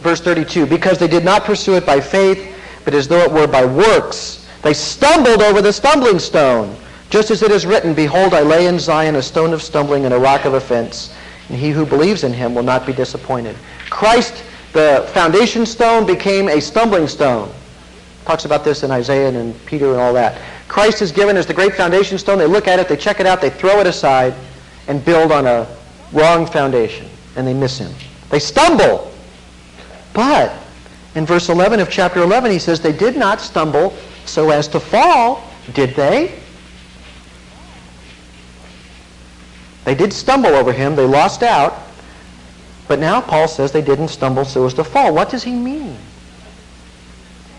Verse 0.00 0.20
32, 0.20 0.66
because 0.66 0.98
they 0.98 1.08
did 1.08 1.24
not 1.24 1.44
pursue 1.44 1.74
it 1.74 1.86
by 1.86 2.00
faith, 2.00 2.54
but 2.84 2.94
as 2.94 3.06
though 3.06 3.20
it 3.20 3.30
were 3.30 3.46
by 3.46 3.64
works. 3.64 4.48
They 4.62 4.74
stumbled 4.74 5.42
over 5.42 5.62
the 5.62 5.72
stumbling 5.72 6.18
stone. 6.18 6.76
Just 7.10 7.30
as 7.30 7.42
it 7.42 7.50
is 7.50 7.66
written, 7.66 7.94
Behold, 7.94 8.32
I 8.32 8.40
lay 8.40 8.66
in 8.66 8.78
Zion 8.78 9.16
a 9.16 9.22
stone 9.22 9.52
of 9.52 9.62
stumbling 9.62 10.04
and 10.06 10.14
a 10.14 10.18
rock 10.18 10.44
of 10.44 10.54
offense, 10.54 11.14
and 11.48 11.58
he 11.58 11.70
who 11.70 11.84
believes 11.84 12.24
in 12.24 12.32
him 12.32 12.54
will 12.54 12.62
not 12.62 12.86
be 12.86 12.92
disappointed. 12.92 13.54
Christ 13.90 14.42
the 14.72 15.08
foundation 15.12 15.66
stone 15.66 16.06
became 16.06 16.48
a 16.48 16.60
stumbling 16.60 17.06
stone. 17.06 17.52
Talks 18.24 18.44
about 18.44 18.64
this 18.64 18.82
in 18.82 18.90
Isaiah 18.90 19.28
and 19.28 19.36
in 19.36 19.54
Peter 19.66 19.90
and 19.90 20.00
all 20.00 20.12
that. 20.14 20.40
Christ 20.68 21.02
is 21.02 21.12
given 21.12 21.36
as 21.36 21.46
the 21.46 21.54
great 21.54 21.74
foundation 21.74 22.16
stone. 22.18 22.38
They 22.38 22.46
look 22.46 22.68
at 22.68 22.78
it, 22.78 22.88
they 22.88 22.96
check 22.96 23.20
it 23.20 23.26
out, 23.26 23.40
they 23.40 23.50
throw 23.50 23.80
it 23.80 23.86
aside, 23.86 24.34
and 24.88 25.04
build 25.04 25.30
on 25.30 25.46
a 25.46 25.66
wrong 26.12 26.46
foundation, 26.46 27.08
and 27.36 27.46
they 27.46 27.54
miss 27.54 27.78
him. 27.78 27.92
They 28.30 28.38
stumble. 28.38 29.12
But 30.14 30.52
in 31.14 31.26
verse 31.26 31.48
11 31.48 31.80
of 31.80 31.90
chapter 31.90 32.22
11, 32.22 32.50
he 32.50 32.58
says, 32.58 32.80
They 32.80 32.92
did 32.92 33.16
not 33.16 33.40
stumble 33.40 33.92
so 34.24 34.50
as 34.50 34.68
to 34.68 34.80
fall, 34.80 35.44
did 35.74 35.94
they? 35.94 36.38
They 39.84 39.94
did 39.94 40.12
stumble 40.12 40.54
over 40.54 40.72
him. 40.72 40.94
They 40.94 41.04
lost 41.04 41.42
out. 41.42 41.74
But 42.92 43.00
now 43.00 43.22
Paul 43.22 43.48
says 43.48 43.72
they 43.72 43.80
didn't 43.80 44.08
stumble 44.08 44.44
so 44.44 44.66
as 44.66 44.74
to 44.74 44.84
fall. 44.84 45.14
What 45.14 45.30
does 45.30 45.42
he 45.42 45.52
mean? 45.52 45.96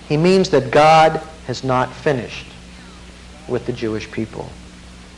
He 0.07 0.15
means 0.15 0.51
that 0.51 0.69
God 0.69 1.23
has 1.47 1.63
not 1.63 1.91
finished 1.91 2.45
with 3.47 3.65
the 3.65 3.73
Jewish 3.73 4.11
people. 4.11 4.47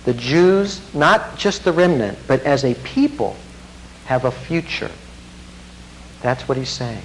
The 0.06 0.14
Jews, 0.14 0.80
not 0.96 1.38
just 1.38 1.66
the 1.66 1.74
remnant, 1.74 2.18
but 2.28 2.42
as 2.44 2.64
a 2.64 2.76
people, 2.76 3.36
have 4.06 4.24
a 4.24 4.32
future. 4.32 4.90
That's 6.22 6.48
what 6.48 6.58
he's 6.58 6.70
saying. 6.70 7.04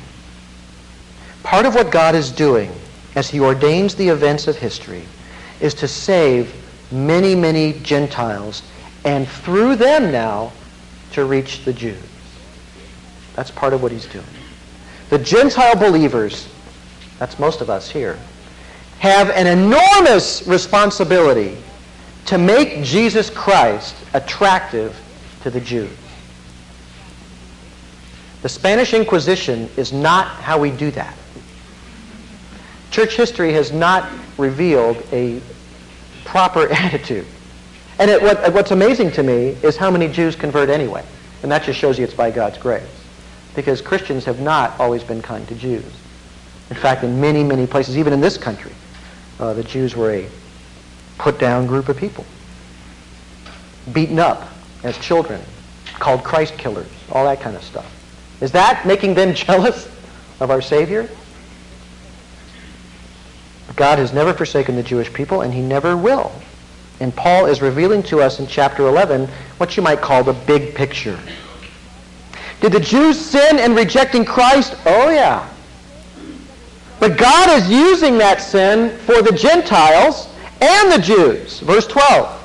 Part 1.42 1.66
of 1.66 1.74
what 1.74 1.90
God 1.90 2.14
is 2.14 2.30
doing 2.30 2.70
as 3.16 3.28
he 3.28 3.40
ordains 3.40 3.96
the 3.96 4.08
events 4.08 4.46
of 4.46 4.56
history 4.56 5.02
is 5.58 5.74
to 5.74 5.88
save 5.88 6.54
many, 6.92 7.34
many 7.34 7.72
Gentiles 7.80 8.62
and 9.04 9.26
through 9.26 9.74
them 9.74 10.12
now 10.12 10.52
to 11.14 11.24
reach 11.24 11.64
the 11.64 11.72
Jews. 11.72 11.98
That's 13.34 13.50
part 13.50 13.72
of 13.72 13.82
what 13.82 13.92
he's 13.92 14.06
doing. 14.06 14.26
The 15.10 15.18
Gentile 15.18 15.76
believers, 15.76 16.48
that's 17.18 17.38
most 17.38 17.60
of 17.60 17.70
us 17.70 17.90
here, 17.90 18.18
have 18.98 19.30
an 19.30 19.46
enormous 19.46 20.46
responsibility 20.46 21.56
to 22.26 22.38
make 22.38 22.82
Jesus 22.84 23.30
Christ 23.30 23.96
attractive 24.14 24.98
to 25.42 25.50
the 25.50 25.60
Jews. 25.60 25.90
The 28.42 28.48
Spanish 28.48 28.94
Inquisition 28.94 29.68
is 29.76 29.92
not 29.92 30.28
how 30.28 30.58
we 30.58 30.70
do 30.70 30.90
that. 30.92 31.16
Church 32.90 33.16
history 33.16 33.52
has 33.52 33.72
not 33.72 34.08
revealed 34.38 35.02
a 35.12 35.40
proper 36.24 36.68
attitude. 36.72 37.26
And 37.98 38.10
it, 38.10 38.22
what, 38.22 38.52
what's 38.52 38.70
amazing 38.70 39.12
to 39.12 39.22
me 39.22 39.56
is 39.62 39.76
how 39.76 39.90
many 39.90 40.08
Jews 40.08 40.36
convert 40.36 40.68
anyway. 40.68 41.04
And 41.42 41.50
that 41.50 41.64
just 41.64 41.78
shows 41.78 41.98
you 41.98 42.04
it's 42.04 42.14
by 42.14 42.30
God's 42.30 42.58
grace 42.58 42.99
because 43.54 43.80
Christians 43.80 44.24
have 44.24 44.40
not 44.40 44.78
always 44.78 45.02
been 45.02 45.22
kind 45.22 45.46
to 45.48 45.54
Jews. 45.54 45.84
In 46.70 46.76
fact, 46.76 47.02
in 47.02 47.20
many, 47.20 47.42
many 47.42 47.66
places, 47.66 47.98
even 47.98 48.12
in 48.12 48.20
this 48.20 48.38
country, 48.38 48.72
uh, 49.38 49.54
the 49.54 49.64
Jews 49.64 49.96
were 49.96 50.12
a 50.12 50.28
put-down 51.18 51.66
group 51.66 51.88
of 51.88 51.96
people, 51.96 52.24
beaten 53.92 54.18
up 54.18 54.48
as 54.84 54.96
children, 54.98 55.40
called 55.98 56.22
Christ 56.22 56.56
killers, 56.56 56.88
all 57.10 57.24
that 57.24 57.40
kind 57.40 57.56
of 57.56 57.62
stuff. 57.62 57.92
Is 58.40 58.52
that 58.52 58.86
making 58.86 59.14
them 59.14 59.34
jealous 59.34 59.88
of 60.38 60.50
our 60.50 60.62
Savior? 60.62 61.08
God 63.76 63.98
has 63.98 64.12
never 64.12 64.32
forsaken 64.32 64.76
the 64.76 64.82
Jewish 64.82 65.12
people, 65.12 65.42
and 65.42 65.52
he 65.52 65.60
never 65.60 65.96
will. 65.96 66.32
And 67.00 67.14
Paul 67.14 67.46
is 67.46 67.62
revealing 67.62 68.02
to 68.04 68.20
us 68.20 68.38
in 68.38 68.46
chapter 68.46 68.86
11 68.86 69.26
what 69.56 69.76
you 69.76 69.82
might 69.82 70.00
call 70.00 70.22
the 70.22 70.34
big 70.34 70.74
picture. 70.74 71.18
Did 72.60 72.72
the 72.72 72.80
Jews 72.80 73.18
sin 73.18 73.58
in 73.58 73.74
rejecting 73.74 74.24
Christ? 74.24 74.76
Oh, 74.84 75.10
yeah. 75.10 75.48
But 76.98 77.16
God 77.16 77.48
is 77.58 77.70
using 77.70 78.18
that 78.18 78.42
sin 78.42 78.96
for 78.98 79.22
the 79.22 79.32
Gentiles 79.32 80.28
and 80.60 80.92
the 80.92 80.98
Jews. 80.98 81.60
Verse 81.60 81.86
12. 81.86 82.36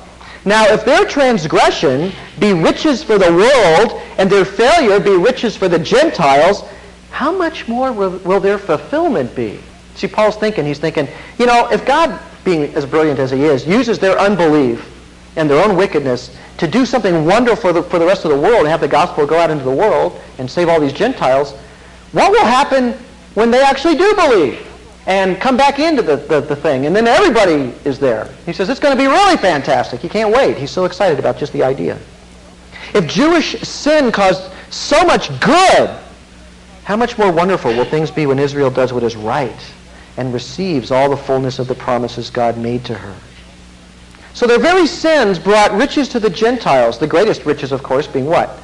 Now, 0.46 0.64
if 0.66 0.84
their 0.84 1.04
transgression 1.04 2.12
be 2.38 2.52
riches 2.52 3.02
for 3.02 3.18
the 3.18 3.32
world 3.32 4.00
and 4.16 4.30
their 4.30 4.44
failure 4.44 4.98
be 5.00 5.16
riches 5.16 5.56
for 5.56 5.68
the 5.68 5.78
Gentiles, 5.78 6.64
how 7.10 7.36
much 7.36 7.68
more 7.68 7.92
will, 7.92 8.18
will 8.18 8.40
their 8.40 8.58
fulfillment 8.58 9.34
be? 9.34 9.58
See, 9.96 10.06
Paul's 10.06 10.36
thinking, 10.36 10.64
he's 10.64 10.78
thinking, 10.78 11.08
you 11.38 11.46
know, 11.46 11.68
if 11.70 11.84
God, 11.84 12.18
being 12.44 12.74
as 12.74 12.86
brilliant 12.86 13.18
as 13.18 13.30
he 13.30 13.42
is, 13.42 13.66
uses 13.66 13.98
their 13.98 14.18
unbelief 14.18 14.92
and 15.36 15.50
their 15.50 15.62
own 15.62 15.76
wickedness 15.76 16.34
to 16.58 16.66
do 16.66 16.86
something 16.86 17.24
wonderful 17.24 17.56
for 17.56 17.72
the, 17.72 17.82
for 17.82 17.98
the 17.98 18.06
rest 18.06 18.24
of 18.24 18.30
the 18.30 18.38
world 18.38 18.60
and 18.60 18.68
have 18.68 18.80
the 18.80 18.88
gospel 18.88 19.26
go 19.26 19.38
out 19.38 19.50
into 19.50 19.64
the 19.64 19.70
world 19.70 20.20
and 20.38 20.50
save 20.50 20.68
all 20.68 20.80
these 20.80 20.92
Gentiles, 20.92 21.52
what 22.12 22.30
will 22.30 22.44
happen 22.44 22.92
when 23.34 23.50
they 23.50 23.62
actually 23.62 23.96
do 23.96 24.14
believe 24.14 24.66
and 25.06 25.40
come 25.40 25.56
back 25.56 25.78
into 25.78 26.02
the, 26.02 26.16
the, 26.16 26.40
the 26.40 26.56
thing? 26.56 26.86
And 26.86 26.96
then 26.96 27.06
everybody 27.06 27.74
is 27.84 27.98
there. 27.98 28.32
He 28.46 28.52
says, 28.52 28.68
it's 28.68 28.80
going 28.80 28.96
to 28.96 29.02
be 29.02 29.06
really 29.06 29.36
fantastic. 29.36 30.00
He 30.00 30.08
can't 30.08 30.34
wait. 30.34 30.56
He's 30.56 30.70
so 30.70 30.84
excited 30.84 31.18
about 31.18 31.36
just 31.36 31.52
the 31.52 31.62
idea. 31.62 31.98
If 32.94 33.06
Jewish 33.06 33.60
sin 33.60 34.10
caused 34.12 34.50
so 34.70 35.04
much 35.04 35.28
good, 35.40 35.90
how 36.84 36.96
much 36.96 37.18
more 37.18 37.32
wonderful 37.32 37.72
will 37.72 37.84
things 37.84 38.10
be 38.10 38.26
when 38.26 38.38
Israel 38.38 38.70
does 38.70 38.92
what 38.92 39.02
is 39.02 39.16
right 39.16 39.72
and 40.16 40.32
receives 40.32 40.90
all 40.90 41.10
the 41.10 41.16
fullness 41.16 41.58
of 41.58 41.66
the 41.66 41.74
promises 41.74 42.30
God 42.30 42.56
made 42.56 42.84
to 42.86 42.94
her? 42.94 43.14
So 44.36 44.46
their 44.46 44.58
very 44.58 44.86
sins 44.86 45.38
brought 45.38 45.72
riches 45.72 46.10
to 46.10 46.20
the 46.20 46.28
Gentiles, 46.28 46.98
the 46.98 47.06
greatest 47.06 47.46
riches, 47.46 47.72
of 47.72 47.82
course, 47.82 48.06
being 48.06 48.26
what? 48.26 48.58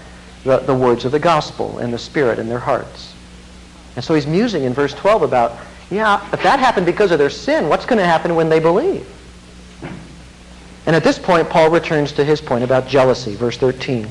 The, 0.45 0.59
the 0.59 0.75
words 0.75 1.07
of 1.07 1.13
the 1.13 1.19
gospel 1.19 1.79
and 1.79 1.91
the 1.91 1.99
Spirit 1.99 2.39
in 2.39 2.47
their 2.47 2.59
hearts. 2.59 3.15
And 3.97 4.05
so 4.05 4.13
he's 4.13 4.27
musing 4.27 4.65
in 4.65 4.75
verse 4.75 4.93
12 4.93 5.23
about, 5.23 5.59
yeah, 5.91 6.23
if 6.31 6.43
that 6.43 6.61
happened 6.61 6.85
because 6.85 7.11
of 7.11 7.19
their 7.19 7.31
sin, 7.31 7.71
what's 7.71 7.87
going 7.87 7.99
to 7.99 8.05
happen 8.05 8.35
when 8.35 8.51
they 8.51 8.61
believe? 8.61 9.09
And 10.85 10.95
at 10.95 11.05
this 11.05 11.19
point, 11.19 11.49
Paul 11.49 11.71
returns 11.71 12.13
to 12.13 12.25
his 12.25 12.43
point 12.43 12.63
about 12.63 12.87
jealousy, 12.87 13.35
verse 13.35 13.57
13. 13.57 14.07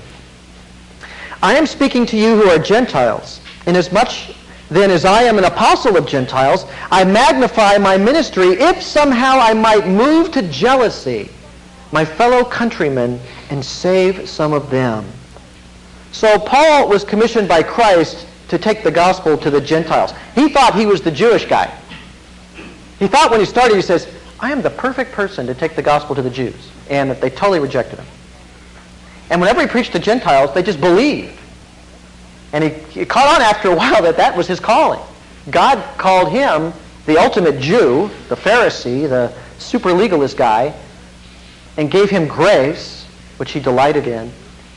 I 1.43 1.53
am 1.53 1.67
speaking 1.67 2.07
to 2.07 2.17
you 2.17 2.41
who 2.41 2.49
are 2.49 2.57
Gentiles, 2.57 3.39
inasmuch 3.67 4.35
then 4.71 4.89
as 4.89 5.05
I 5.05 5.23
am 5.23 5.37
an 5.37 5.43
apostle 5.43 5.95
of 5.95 6.07
Gentiles, 6.07 6.65
I 6.89 7.03
magnify 7.03 7.77
my 7.77 7.97
ministry 7.97 8.47
if 8.53 8.81
somehow 8.81 9.37
I 9.37 9.53
might 9.53 9.85
move 9.85 10.31
to 10.31 10.41
jealousy 10.43 11.29
my 11.91 12.05
fellow 12.05 12.43
countrymen 12.43 13.19
and 13.49 13.63
save 13.63 14.29
some 14.29 14.53
of 14.53 14.69
them. 14.69 15.05
So 16.11 16.39
Paul 16.39 16.89
was 16.89 17.03
commissioned 17.03 17.47
by 17.47 17.63
Christ 17.63 18.27
to 18.49 18.57
take 18.57 18.83
the 18.83 18.91
gospel 18.91 19.37
to 19.37 19.49
the 19.49 19.61
Gentiles. 19.61 20.11
He 20.35 20.49
thought 20.49 20.75
he 20.75 20.85
was 20.85 21.01
the 21.01 21.11
Jewish 21.11 21.45
guy. 21.45 21.73
He 22.99 23.07
thought 23.07 23.31
when 23.31 23.39
he 23.39 23.45
started, 23.45 23.75
he 23.75 23.81
says, 23.81 24.13
I 24.39 24.51
am 24.51 24.61
the 24.61 24.69
perfect 24.69 25.11
person 25.11 25.47
to 25.47 25.53
take 25.53 25.75
the 25.75 25.81
gospel 25.81 26.15
to 26.15 26.21
the 26.21 26.29
Jews. 26.29 26.69
And 26.89 27.09
that 27.09 27.21
they 27.21 27.29
totally 27.29 27.59
rejected 27.59 27.99
him. 27.99 28.07
And 29.29 29.39
whenever 29.39 29.61
he 29.61 29.67
preached 29.67 29.93
to 29.93 29.99
Gentiles, 29.99 30.53
they 30.53 30.61
just 30.61 30.81
believed. 30.81 31.37
And 32.51 32.65
he, 32.65 32.69
he 32.69 33.05
caught 33.05 33.27
on 33.27 33.41
after 33.41 33.71
a 33.71 33.75
while 33.75 34.01
that 34.03 34.17
that 34.17 34.35
was 34.35 34.47
his 34.47 34.59
calling. 34.59 34.99
God 35.49 35.81
called 35.97 36.29
him 36.29 36.73
the 37.05 37.17
ultimate 37.17 37.59
Jew, 37.59 38.09
the 38.27 38.35
Pharisee, 38.35 39.07
the 39.07 39.33
super 39.57 39.93
legalist 39.93 40.37
guy, 40.37 40.73
and 41.77 41.89
gave 41.89 42.09
him 42.09 42.27
grace, 42.27 43.05
which 43.37 43.51
he 43.51 43.59
delighted 43.59 44.07
in, 44.07 44.31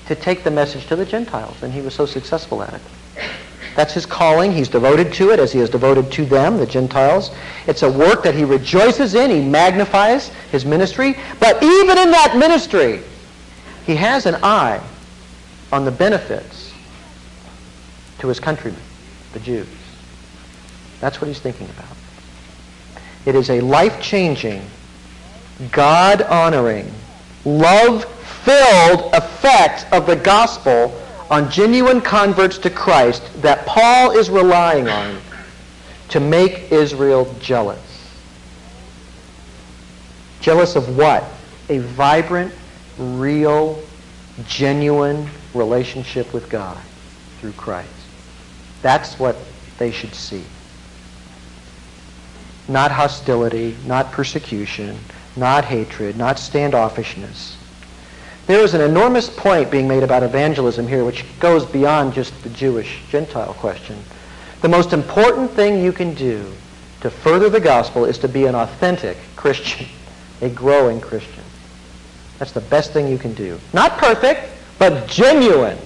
to 0.06 0.14
take 0.14 0.44
the 0.44 0.50
message 0.50 0.86
to 0.86 0.96
the 0.96 1.04
Gentiles. 1.04 1.62
And 1.62 1.72
he 1.72 1.80
was 1.80 1.94
so 1.94 2.06
successful 2.06 2.62
at 2.62 2.74
it. 2.74 2.80
That's 3.74 3.92
his 3.92 4.06
calling. 4.06 4.52
He's 4.52 4.68
devoted 4.68 5.12
to 5.14 5.30
it 5.30 5.40
as 5.40 5.52
he 5.52 5.58
is 5.58 5.68
devoted 5.68 6.12
to 6.12 6.24
them, 6.24 6.58
the 6.58 6.66
Gentiles. 6.66 7.32
It's 7.66 7.82
a 7.82 7.90
work 7.90 8.22
that 8.22 8.34
he 8.34 8.44
rejoices 8.44 9.14
in. 9.14 9.30
He 9.30 9.40
magnifies 9.40 10.28
his 10.52 10.64
ministry. 10.64 11.16
But 11.40 11.62
even 11.62 11.98
in 11.98 12.10
that 12.12 12.36
ministry, 12.38 13.00
he 13.84 13.96
has 13.96 14.26
an 14.26 14.36
eye 14.44 14.80
on 15.72 15.84
the 15.84 15.90
benefits 15.90 16.72
to 18.20 18.28
his 18.28 18.38
countrymen, 18.38 18.80
the 19.32 19.40
Jews. 19.40 19.66
That's 21.00 21.20
what 21.20 21.26
he's 21.26 21.40
thinking 21.40 21.68
about. 21.70 21.96
It 23.26 23.34
is 23.34 23.50
a 23.50 23.60
life-changing, 23.60 24.62
God-honoring, 25.70 26.90
love-filled 27.44 29.14
effect 29.14 29.86
of 29.92 30.06
the 30.06 30.16
gospel 30.16 31.00
on 31.30 31.50
genuine 31.50 32.00
converts 32.00 32.58
to 32.58 32.70
Christ 32.70 33.22
that 33.42 33.64
Paul 33.66 34.12
is 34.12 34.30
relying 34.30 34.88
on 34.88 35.20
to 36.08 36.20
make 36.20 36.70
Israel 36.70 37.34
jealous. 37.40 37.80
Jealous 40.40 40.76
of 40.76 40.96
what? 40.96 41.24
A 41.70 41.78
vibrant, 41.78 42.52
real, 42.98 43.82
genuine 44.46 45.28
relationship 45.54 46.32
with 46.34 46.50
God 46.50 46.78
through 47.40 47.52
Christ. 47.52 47.88
That's 48.82 49.18
what 49.18 49.36
they 49.78 49.90
should 49.90 50.14
see. 50.14 50.44
Not 52.68 52.90
hostility, 52.90 53.76
not 53.86 54.12
persecution, 54.12 54.98
not 55.36 55.64
hatred, 55.64 56.16
not 56.16 56.36
standoffishness. 56.36 57.56
There 58.46 58.60
is 58.60 58.74
an 58.74 58.82
enormous 58.82 59.30
point 59.30 59.70
being 59.70 59.88
made 59.88 60.02
about 60.02 60.22
evangelism 60.22 60.86
here 60.86 61.04
which 61.04 61.24
goes 61.40 61.64
beyond 61.64 62.12
just 62.12 62.42
the 62.42 62.50
Jewish 62.50 63.00
Gentile 63.10 63.54
question. 63.54 63.98
The 64.60 64.68
most 64.68 64.92
important 64.92 65.50
thing 65.52 65.82
you 65.82 65.92
can 65.92 66.14
do 66.14 66.52
to 67.00 67.10
further 67.10 67.48
the 67.48 67.60
gospel 67.60 68.04
is 68.04 68.18
to 68.18 68.28
be 68.28 68.46
an 68.46 68.54
authentic 68.54 69.16
Christian, 69.36 69.86
a 70.40 70.50
growing 70.50 71.00
Christian. 71.00 71.42
That's 72.38 72.52
the 72.52 72.60
best 72.60 72.92
thing 72.92 73.08
you 73.08 73.18
can 73.18 73.34
do. 73.34 73.58
Not 73.72 73.96
perfect, 73.98 74.50
but 74.78 75.06
genuine. 75.06 75.78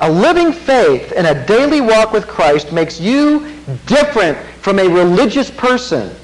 A 0.00 0.10
living 0.10 0.52
faith 0.52 1.12
and 1.14 1.26
a 1.26 1.46
daily 1.46 1.80
walk 1.80 2.12
with 2.12 2.26
Christ 2.26 2.72
makes 2.72 3.00
you 3.00 3.52
different 3.86 4.38
from 4.60 4.78
a 4.78 4.88
religious 4.88 5.50
person 5.50 6.14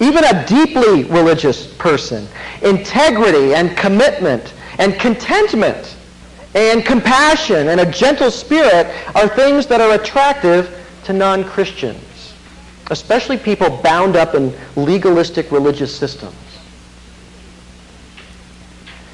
even 0.00 0.24
a 0.24 0.46
deeply 0.46 1.04
religious 1.04 1.66
person, 1.74 2.26
integrity 2.62 3.54
and 3.54 3.76
commitment 3.76 4.54
and 4.78 4.98
contentment 4.98 5.96
and 6.54 6.84
compassion 6.84 7.68
and 7.68 7.80
a 7.80 7.90
gentle 7.90 8.30
spirit 8.30 8.86
are 9.14 9.28
things 9.28 9.66
that 9.66 9.80
are 9.80 9.94
attractive 9.94 10.74
to 11.04 11.12
non-Christians, 11.12 12.34
especially 12.90 13.36
people 13.36 13.70
bound 13.82 14.16
up 14.16 14.34
in 14.34 14.54
legalistic 14.76 15.50
religious 15.50 15.94
systems. 15.94 16.34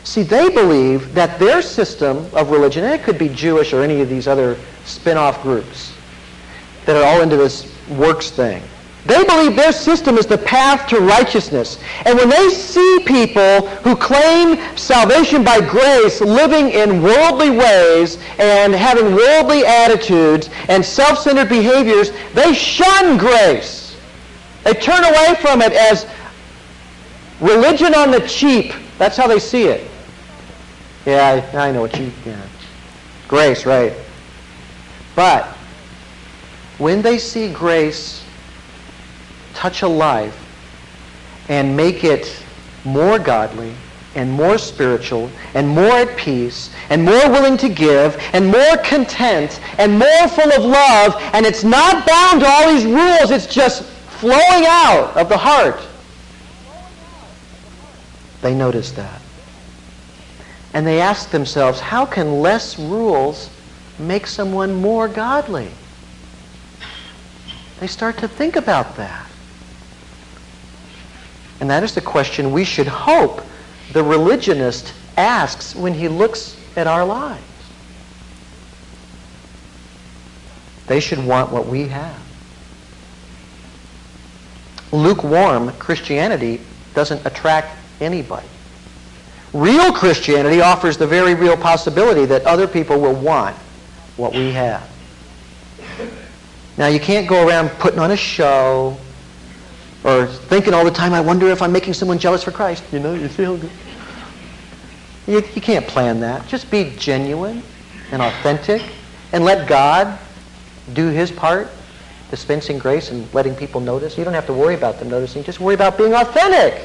See, 0.04 0.22
they 0.22 0.50
believe 0.50 1.14
that 1.14 1.38
their 1.38 1.62
system 1.62 2.28
of 2.34 2.50
religion, 2.50 2.84
and 2.84 2.92
it 2.92 3.02
could 3.02 3.18
be 3.18 3.30
Jewish 3.30 3.72
or 3.72 3.82
any 3.82 4.00
of 4.00 4.08
these 4.08 4.28
other 4.28 4.58
spin-off 4.84 5.42
groups 5.42 5.92
that 6.84 6.94
are 6.94 7.04
all 7.04 7.22
into 7.22 7.36
this 7.36 7.74
works 7.88 8.30
thing, 8.30 8.62
they 9.06 9.22
believe 9.24 9.54
their 9.54 9.72
system 9.72 10.16
is 10.16 10.24
the 10.24 10.38
path 10.38 10.88
to 10.88 10.98
righteousness. 10.98 11.78
And 12.06 12.16
when 12.16 12.30
they 12.30 12.48
see 12.48 13.00
people 13.04 13.68
who 13.82 13.94
claim 13.96 14.58
salvation 14.76 15.44
by 15.44 15.60
grace 15.60 16.22
living 16.22 16.70
in 16.70 17.02
worldly 17.02 17.50
ways 17.50 18.16
and 18.38 18.72
having 18.72 19.14
worldly 19.14 19.66
attitudes 19.66 20.48
and 20.68 20.82
self-centered 20.82 21.50
behaviors, 21.50 22.12
they 22.32 22.54
shun 22.54 23.18
grace. 23.18 23.94
They 24.64 24.72
turn 24.72 25.04
away 25.04 25.34
from 25.40 25.60
it 25.60 25.72
as 25.72 26.06
religion 27.40 27.94
on 27.94 28.10
the 28.10 28.26
cheap. 28.26 28.72
That's 28.96 29.18
how 29.18 29.26
they 29.26 29.38
see 29.38 29.64
it. 29.64 29.86
Yeah, 31.04 31.42
I, 31.52 31.68
I 31.68 31.72
know 31.72 31.82
what 31.82 31.98
you, 31.98 32.10
yeah. 32.24 32.40
Grace, 33.28 33.66
right. 33.66 33.92
But 35.14 35.46
when 36.78 37.02
they 37.02 37.18
see 37.18 37.52
grace 37.52 38.23
touch 39.54 39.82
a 39.82 39.88
life 39.88 40.38
and 41.48 41.76
make 41.76 42.04
it 42.04 42.42
more 42.84 43.18
godly 43.18 43.74
and 44.14 44.30
more 44.30 44.58
spiritual 44.58 45.30
and 45.54 45.68
more 45.68 45.96
at 45.96 46.16
peace 46.16 46.70
and 46.90 47.04
more 47.04 47.30
willing 47.30 47.56
to 47.56 47.68
give 47.68 48.16
and 48.32 48.46
more 48.46 48.76
content 48.84 49.60
and 49.78 49.98
more 49.98 50.28
full 50.28 50.52
of 50.52 50.64
love. 50.64 51.14
And 51.32 51.44
it's 51.44 51.64
not 51.64 52.06
bound 52.06 52.40
to 52.40 52.46
all 52.46 52.72
these 52.72 52.84
rules. 52.84 53.30
It's 53.30 53.46
just 53.46 53.82
flowing 53.84 54.64
out 54.66 55.16
of 55.16 55.28
the 55.28 55.36
heart. 55.36 55.80
They 58.40 58.54
notice 58.54 58.92
that. 58.92 59.20
And 60.74 60.86
they 60.86 61.00
ask 61.00 61.30
themselves 61.30 61.80
how 61.80 62.04
can 62.04 62.40
less 62.40 62.78
rules 62.78 63.50
make 63.98 64.26
someone 64.26 64.74
more 64.74 65.08
godly? 65.08 65.70
They 67.80 67.86
start 67.86 68.18
to 68.18 68.28
think 68.28 68.56
about 68.56 68.96
that 68.96 69.28
and 71.64 71.70
that 71.70 71.82
is 71.82 71.94
the 71.94 72.00
question 72.02 72.52
we 72.52 72.62
should 72.62 72.86
hope 72.86 73.40
the 73.94 74.04
religionist 74.04 74.92
asks 75.16 75.74
when 75.74 75.94
he 75.94 76.08
looks 76.08 76.58
at 76.76 76.86
our 76.86 77.06
lives. 77.06 77.42
They 80.88 81.00
should 81.00 81.24
want 81.24 81.50
what 81.50 81.66
we 81.66 81.88
have. 81.88 82.20
Lukewarm 84.92 85.72
Christianity 85.78 86.60
doesn't 86.92 87.24
attract 87.24 87.74
anybody. 87.98 88.46
Real 89.54 89.90
Christianity 89.90 90.60
offers 90.60 90.98
the 90.98 91.06
very 91.06 91.34
real 91.34 91.56
possibility 91.56 92.26
that 92.26 92.44
other 92.44 92.68
people 92.68 93.00
will 93.00 93.14
want 93.14 93.56
what 94.18 94.34
we 94.34 94.52
have. 94.52 94.86
Now, 96.76 96.88
you 96.88 97.00
can't 97.00 97.26
go 97.26 97.48
around 97.48 97.70
putting 97.78 98.00
on 98.00 98.10
a 98.10 98.18
show 98.18 98.98
or 100.04 100.26
thinking 100.26 100.74
all 100.74 100.84
the 100.84 100.90
time, 100.90 101.14
I 101.14 101.20
wonder 101.20 101.48
if 101.48 101.62
I'm 101.62 101.72
making 101.72 101.94
someone 101.94 102.18
jealous 102.18 102.44
for 102.44 102.50
Christ. 102.50 102.84
You 102.92 103.00
know, 103.00 103.14
you 103.14 103.28
feel 103.28 103.56
good. 103.56 103.70
You, 105.26 105.42
you 105.54 105.62
can't 105.62 105.86
plan 105.86 106.20
that. 106.20 106.46
Just 106.46 106.70
be 106.70 106.92
genuine 106.98 107.62
and 108.12 108.20
authentic 108.20 108.82
and 109.32 109.44
let 109.44 109.66
God 109.66 110.18
do 110.92 111.08
his 111.08 111.30
part, 111.30 111.68
dispensing 112.30 112.78
grace 112.78 113.10
and 113.10 113.32
letting 113.32 113.54
people 113.54 113.80
notice. 113.80 114.18
You 114.18 114.24
don't 114.24 114.34
have 114.34 114.46
to 114.46 114.52
worry 114.52 114.74
about 114.74 114.98
them 114.98 115.08
noticing. 115.08 115.42
Just 115.42 115.60
worry 115.60 115.74
about 115.74 115.96
being 115.96 116.12
authentic, 116.12 116.84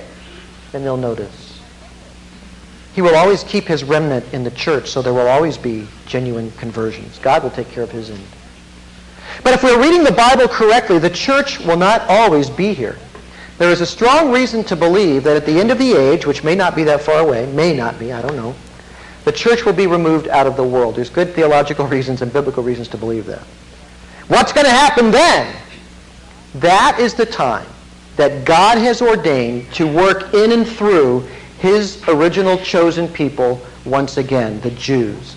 and 0.73 0.85
they'll 0.85 0.95
notice. 0.95 1.61
He 2.95 3.01
will 3.01 3.15
always 3.15 3.43
keep 3.43 3.65
his 3.65 3.83
remnant 3.83 4.33
in 4.33 4.43
the 4.43 4.51
church, 4.51 4.89
so 4.89 5.01
there 5.01 5.13
will 5.13 5.27
always 5.27 5.57
be 5.57 5.87
genuine 6.05 6.51
conversions. 6.51 7.19
God 7.19 7.43
will 7.43 7.51
take 7.51 7.69
care 7.69 7.83
of 7.83 7.91
his 7.91 8.09
end. 8.09 8.23
But 9.43 9.53
if 9.53 9.63
we're 9.63 9.81
reading 9.81 10.03
the 10.03 10.11
Bible 10.11 10.47
correctly, 10.47 10.97
the 10.97 11.09
church 11.09 11.59
will 11.59 11.77
not 11.77 12.01
always 12.09 12.49
be 12.49 12.73
here. 12.73 12.97
There 13.59 13.71
is 13.71 13.81
a 13.81 13.85
strong 13.85 14.31
reason 14.31 14.63
to 14.63 14.75
believe 14.77 15.25
that 15.25 15.35
at 15.35 15.45
the 15.45 15.59
end 15.59 15.69
of 15.69 15.77
the 15.77 15.91
age, 15.91 16.25
which 16.25 16.45
may 16.45 16.55
not 16.55 16.77
be 16.77 16.85
that 16.85 17.01
far 17.01 17.19
away, 17.19 17.45
may 17.51 17.75
not 17.75 17.99
be, 17.99 18.13
I 18.13 18.21
don't 18.21 18.37
know, 18.37 18.55
the 19.25 19.33
church 19.33 19.65
will 19.65 19.73
be 19.73 19.85
removed 19.85 20.29
out 20.29 20.47
of 20.47 20.55
the 20.55 20.63
world. 20.63 20.95
There's 20.95 21.09
good 21.09 21.35
theological 21.35 21.85
reasons 21.95 22.21
and 22.21 22.31
biblical 22.31 22.63
reasons 22.63 22.87
to 22.87 22.97
believe 22.97 23.25
that. 23.25 23.43
What's 24.29 24.53
going 24.53 24.65
to 24.65 24.71
happen 24.71 25.11
then? 25.11 25.53
That 26.55 26.97
is 26.99 27.13
the 27.13 27.25
time 27.25 27.67
that 28.15 28.45
God 28.45 28.77
has 28.77 29.01
ordained 29.01 29.71
to 29.73 29.85
work 29.85 30.33
in 30.33 30.53
and 30.53 30.65
through 30.65 31.27
his 31.59 32.01
original 32.07 32.57
chosen 32.59 33.09
people 33.09 33.61
once 33.83 34.15
again, 34.15 34.61
the 34.61 34.71
Jews. 34.71 35.35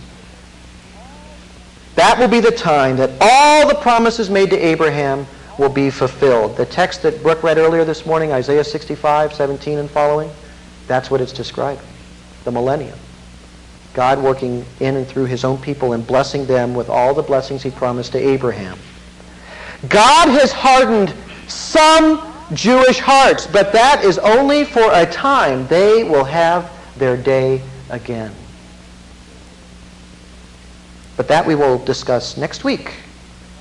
That 1.96 2.18
will 2.20 2.28
be 2.28 2.40
the 2.40 2.52
time 2.52 2.96
that 2.98 3.10
all 3.20 3.68
the 3.68 3.74
promises 3.74 4.30
made 4.30 4.50
to 4.50 4.56
Abraham 4.56 5.26
will 5.58 5.68
be 5.68 5.90
fulfilled. 5.90 6.56
The 6.56 6.66
text 6.66 7.02
that 7.02 7.22
Brooke 7.22 7.42
read 7.42 7.58
earlier 7.58 7.84
this 7.84 8.06
morning, 8.06 8.32
Isaiah 8.32 8.64
65, 8.64 9.32
17 9.34 9.78
and 9.78 9.90
following, 9.90 10.30
that's 10.86 11.10
what 11.10 11.20
it's 11.20 11.32
describing. 11.32 11.84
The 12.44 12.52
millennium. 12.52 12.98
God 13.94 14.22
working 14.22 14.64
in 14.80 14.96
and 14.96 15.06
through 15.06 15.26
his 15.26 15.44
own 15.44 15.58
people 15.58 15.92
and 15.92 16.06
blessing 16.06 16.46
them 16.46 16.74
with 16.74 16.88
all 16.88 17.12
the 17.14 17.22
blessings 17.22 17.62
he 17.62 17.70
promised 17.70 18.12
to 18.12 18.18
Abraham. 18.18 18.78
God 19.88 20.28
has 20.28 20.52
hardened 20.52 21.14
some 21.48 22.32
Jewish 22.54 22.98
hearts, 22.98 23.46
but 23.46 23.72
that 23.72 24.04
is 24.04 24.18
only 24.18 24.64
for 24.64 24.88
a 24.92 25.04
time. 25.06 25.66
They 25.66 26.04
will 26.04 26.24
have 26.24 26.70
their 26.96 27.16
day 27.16 27.62
again. 27.90 28.32
But 31.16 31.28
that 31.28 31.46
we 31.46 31.54
will 31.54 31.78
discuss 31.78 32.36
next 32.36 32.64
week 32.64 32.94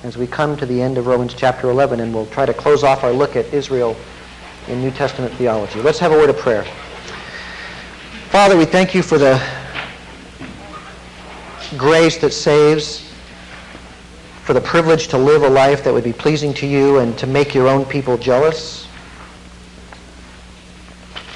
as 0.02 0.16
we 0.16 0.26
come 0.26 0.56
to 0.56 0.66
the 0.66 0.82
end 0.82 0.98
of 0.98 1.06
Romans 1.06 1.32
chapter 1.32 1.70
11, 1.70 2.00
and 2.00 2.12
we'll 2.12 2.26
try 2.26 2.44
to 2.44 2.52
close 2.52 2.82
off 2.82 3.04
our 3.04 3.12
look 3.12 3.36
at 3.36 3.46
Israel 3.54 3.96
in 4.66 4.80
New 4.80 4.90
Testament 4.90 5.32
theology. 5.34 5.80
Let's 5.80 6.00
have 6.00 6.10
a 6.10 6.16
word 6.16 6.28
of 6.28 6.36
prayer. 6.38 6.64
Father, 8.30 8.56
we 8.56 8.64
thank 8.64 8.94
you 8.94 9.02
for 9.02 9.16
the 9.16 9.40
grace 11.76 12.18
that 12.18 12.32
saves, 12.32 13.12
for 14.42 14.54
the 14.54 14.60
privilege 14.60 15.06
to 15.08 15.18
live 15.18 15.44
a 15.44 15.48
life 15.48 15.84
that 15.84 15.92
would 15.92 16.04
be 16.04 16.12
pleasing 16.12 16.52
to 16.54 16.66
you 16.66 16.98
and 16.98 17.16
to 17.18 17.28
make 17.28 17.54
your 17.54 17.68
own 17.68 17.84
people 17.84 18.18
jealous. 18.18 18.88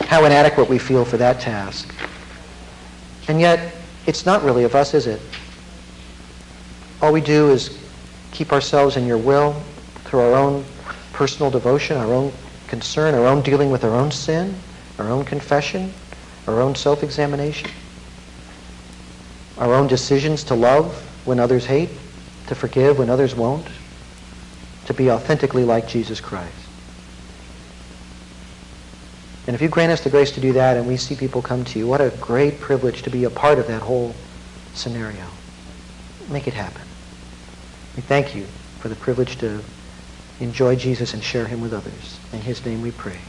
How 0.07 0.24
inadequate 0.24 0.68
we 0.68 0.79
feel 0.79 1.05
for 1.05 1.16
that 1.18 1.40
task. 1.40 1.94
And 3.29 3.40
yet, 3.40 3.74
it's 4.07 4.26
not 4.26 4.42
really 4.42 4.64
of 4.64 4.74
us, 4.74 4.92
is 4.92 5.07
it? 5.07 5.20
All 7.00 7.12
we 7.12 7.20
do 7.20 7.50
is 7.50 7.86
keep 8.37 8.53
ourselves 8.53 8.99
in 8.99 9.07
your 9.07 9.16
will 9.16 9.55
through 10.05 10.20
our 10.20 10.35
own 10.35 10.62
personal 11.14 11.51
devotion, 11.51 11.96
our 11.96 12.12
own 12.12 12.31
concern, 12.68 13.14
our 13.14 13.25
own 13.25 13.40
dealing 13.40 13.70
with 13.70 13.83
our 13.83 13.94
own 13.94 14.11
sin, 14.11 14.55
our 14.99 15.09
own 15.09 15.25
confession, 15.25 15.90
our 16.46 16.61
own 16.61 16.75
self-examination, 16.75 17.70
our 19.57 19.72
own 19.72 19.87
decisions 19.87 20.44
to 20.44 20.55
love 20.55 20.94
when 21.25 21.40
others 21.40 21.64
hate, 21.64 21.88
to 22.49 22.55
forgive 22.55 22.99
when 22.99 23.09
others 23.09 23.35
won't, 23.35 23.66
to 24.85 24.92
be 24.92 25.11
authentically 25.11 25.64
like 25.64 25.88
Jesus 25.88 26.20
Christ. 26.20 26.53
And 29.46 29.55
if 29.55 29.62
you 29.62 29.68
grant 29.68 29.92
us 29.92 30.03
the 30.03 30.11
grace 30.11 30.33
to 30.33 30.40
do 30.40 30.53
that 30.53 30.77
and 30.77 30.87
we 30.87 30.99
see 30.99 31.14
people 31.14 31.40
come 31.40 31.64
to 31.64 31.79
you, 31.79 31.87
what 31.87 32.03
a 32.03 32.11
great 32.20 32.61
privilege 32.61 33.01
to 33.03 33.11
be 33.11 33.25
a 33.25 33.31
part 33.31 33.59
of 33.59 33.66
that 33.68 33.81
whole 33.81 34.14
scenario. 34.75 35.25
Make 36.29 36.46
it 36.46 36.55
happen. 36.55 36.86
We 37.97 38.03
thank 38.03 38.35
you 38.35 38.47
for 38.79 38.89
the 38.89 38.95
privilege 38.95 39.39
to 39.39 39.65
enjoy 40.39 40.77
Jesus 40.77 41.15
and 41.15 41.25
share 41.25 41.47
him 41.47 41.63
with 41.63 41.73
others. 41.73 42.21
In 42.33 42.43
his 42.43 42.65
name 42.65 42.83
we 42.83 42.91
pray. 42.91 43.21